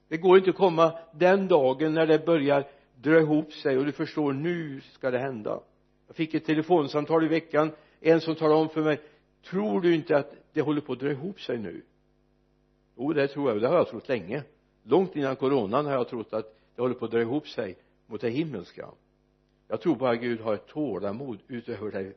Det 0.08 0.16
går 0.16 0.38
inte 0.38 0.50
att 0.50 0.56
komma 0.56 0.98
den 1.12 1.48
dagen 1.48 1.94
när 1.94 2.06
det 2.06 2.26
börjar 2.26 2.68
dra 2.94 3.20
ihop 3.20 3.52
sig 3.52 3.78
och 3.78 3.84
du 3.84 3.92
förstår 3.92 4.32
nu 4.32 4.80
ska 4.80 5.10
det 5.10 5.18
hända. 5.18 5.60
Jag 6.06 6.16
fick 6.16 6.34
ett 6.34 6.44
telefonsamtal 6.44 7.24
i 7.24 7.28
veckan 7.28 7.72
en 8.00 8.20
som 8.20 8.34
talade 8.34 8.60
om 8.60 8.68
för 8.68 8.82
mig 8.82 9.00
tror 9.44 9.80
du 9.80 9.94
inte 9.94 10.16
att 10.16 10.34
det 10.52 10.60
håller 10.60 10.80
på 10.80 10.92
att 10.92 11.00
dra 11.00 11.10
ihop 11.10 11.40
sig 11.40 11.58
nu? 11.58 11.82
Jo 12.96 13.12
det 13.12 13.28
tror 13.28 13.50
jag 13.50 13.60
det 13.60 13.68
har 13.68 13.76
jag 13.76 13.88
trott 13.88 14.08
länge 14.08 14.42
långt 14.86 15.16
innan 15.16 15.36
coronan 15.36 15.86
har 15.86 15.92
jag 15.92 16.08
trott 16.08 16.32
att 16.32 16.56
det 16.74 16.82
håller 16.82 16.94
på 16.94 17.04
att 17.04 17.10
dra 17.10 17.20
ihop 17.20 17.48
sig 17.48 17.76
mot 18.06 18.20
det 18.20 18.30
himmelska. 18.30 18.88
Jag 19.68 19.80
tror 19.80 19.96
bara 19.96 20.16
Gud 20.16 20.40
har 20.40 20.54
ett 20.54 20.66
tålamod 20.66 21.38
utöver 21.48 21.90
det 21.90 22.12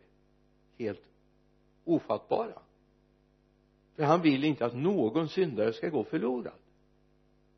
helt 0.83 1.03
ofattbara. 1.83 2.59
För 3.95 4.03
han 4.03 4.21
vill 4.21 4.43
inte 4.43 4.65
att 4.65 4.75
någon 4.75 5.29
syndare 5.29 5.73
ska 5.73 5.89
gå 5.89 6.03
förlorad. 6.03 6.53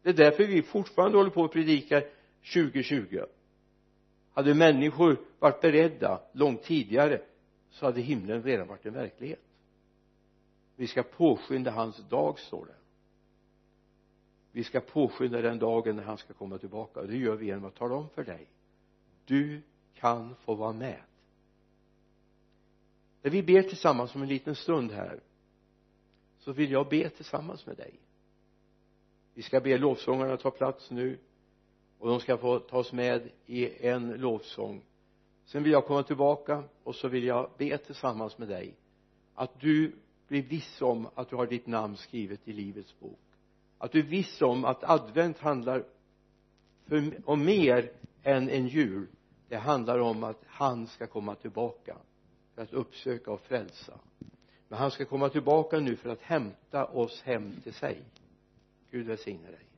Det 0.02 0.10
är 0.10 0.14
därför 0.14 0.44
vi 0.44 0.62
fortfarande 0.62 1.18
håller 1.18 1.30
på 1.30 1.42
och 1.42 1.52
predikar 1.52 2.04
2020 2.54 3.20
hade 4.34 4.54
människor 4.54 5.18
varit 5.40 5.62
beredda 5.62 6.22
långt 6.32 6.64
tidigare 6.64 7.22
så 7.70 7.86
hade 7.86 8.02
himlen 8.02 8.44
redan 8.44 8.68
varit 8.68 8.86
en 8.86 8.94
verklighet. 8.94 9.42
Vi 10.76 10.88
ska 10.88 11.04
påskynda 11.04 11.72
hans 11.72 11.98
dag 12.10 12.40
står 12.40 12.66
det 12.66 12.81
vi 14.52 14.64
ska 14.64 14.80
påskynda 14.80 15.42
den 15.42 15.60
dagen 15.60 15.96
när 15.96 16.04
han 16.04 16.18
ska 16.18 16.34
komma 16.34 16.58
tillbaka 16.58 17.00
och 17.00 17.08
det 17.08 17.18
gör 17.18 17.36
vi 17.36 17.46
genom 17.46 17.66
att 17.66 17.76
tala 17.76 17.96
om 17.96 18.10
för 18.10 18.24
dig. 18.24 18.48
Du 19.26 19.62
kan 19.94 20.36
få 20.36 20.56
vara 20.56 20.74
med. 20.74 21.02
När 23.22 23.32
vi 23.32 23.44
ber 23.44 23.62
tillsammans 23.62 24.16
om 24.16 24.22
en 24.22 24.28
liten 24.28 24.56
stund 24.56 24.92
här 24.92 25.20
så 26.40 26.52
vill 26.52 26.72
jag 26.72 26.90
be 26.90 27.10
tillsammans 27.10 27.66
med 27.66 27.78
dig. 27.78 28.00
Vi 29.34 29.42
ska 29.42 29.60
be 29.60 29.78
lovsångarna 29.78 30.38
ta 30.38 30.52
plats 30.52 30.92
nu 30.92 31.18
och 32.00 32.08
de 32.10 32.20
ska 32.20 32.38
få 32.38 32.60
tas 32.60 32.94
med 32.94 33.30
i 33.46 33.88
en 33.88 34.10
lovsång. 34.10 34.84
Sen 35.46 35.64
vill 35.64 35.72
jag 35.72 35.86
komma 35.86 36.04
tillbaka 36.04 36.64
och 36.84 36.96
så 36.96 37.08
vill 37.08 37.24
jag 37.24 37.50
be 37.58 37.78
tillsammans 37.78 38.38
med 38.38 38.48
dig 38.48 38.76
att 39.36 39.60
du 39.60 39.92
blir 40.28 40.42
viss 40.42 40.82
om 40.82 41.08
att 41.16 41.30
du 41.30 41.36
har 41.36 41.46
ditt 41.46 41.68
namn 41.68 41.98
skrivet 41.98 42.48
i 42.48 42.54
livets 42.54 43.00
bok 43.00 43.20
att 43.82 43.92
du 43.92 44.00
är 44.00 44.04
viss 44.04 44.42
om 44.42 44.66
att 44.66 44.84
advent 44.84 45.40
handlar 45.40 45.84
för, 46.88 47.12
om 47.26 47.46
mer 47.46 47.92
än 48.24 48.50
en 48.50 48.68
jul. 48.68 49.08
Det 49.48 49.56
handlar 49.56 50.00
om 50.00 50.24
att 50.24 50.44
han 50.46 50.88
ska 50.88 51.08
komma 51.08 51.36
tillbaka 51.36 51.98
för 52.56 52.62
att 52.62 52.74
uppsöka 52.74 53.32
och 53.32 53.42
frälsa. 53.42 54.00
Men 54.68 54.80
han 54.80 54.92
ska 54.92 55.06
komma 55.06 55.30
tillbaka 55.30 55.80
nu 55.80 55.96
för 55.96 56.10
att 56.10 56.22
hämta 56.22 56.86
oss 56.86 57.22
hem 57.22 57.52
till 57.64 57.74
sig. 57.74 58.02
Gud 58.92 59.08
välsigne 59.08 59.48
dig. 59.52 59.71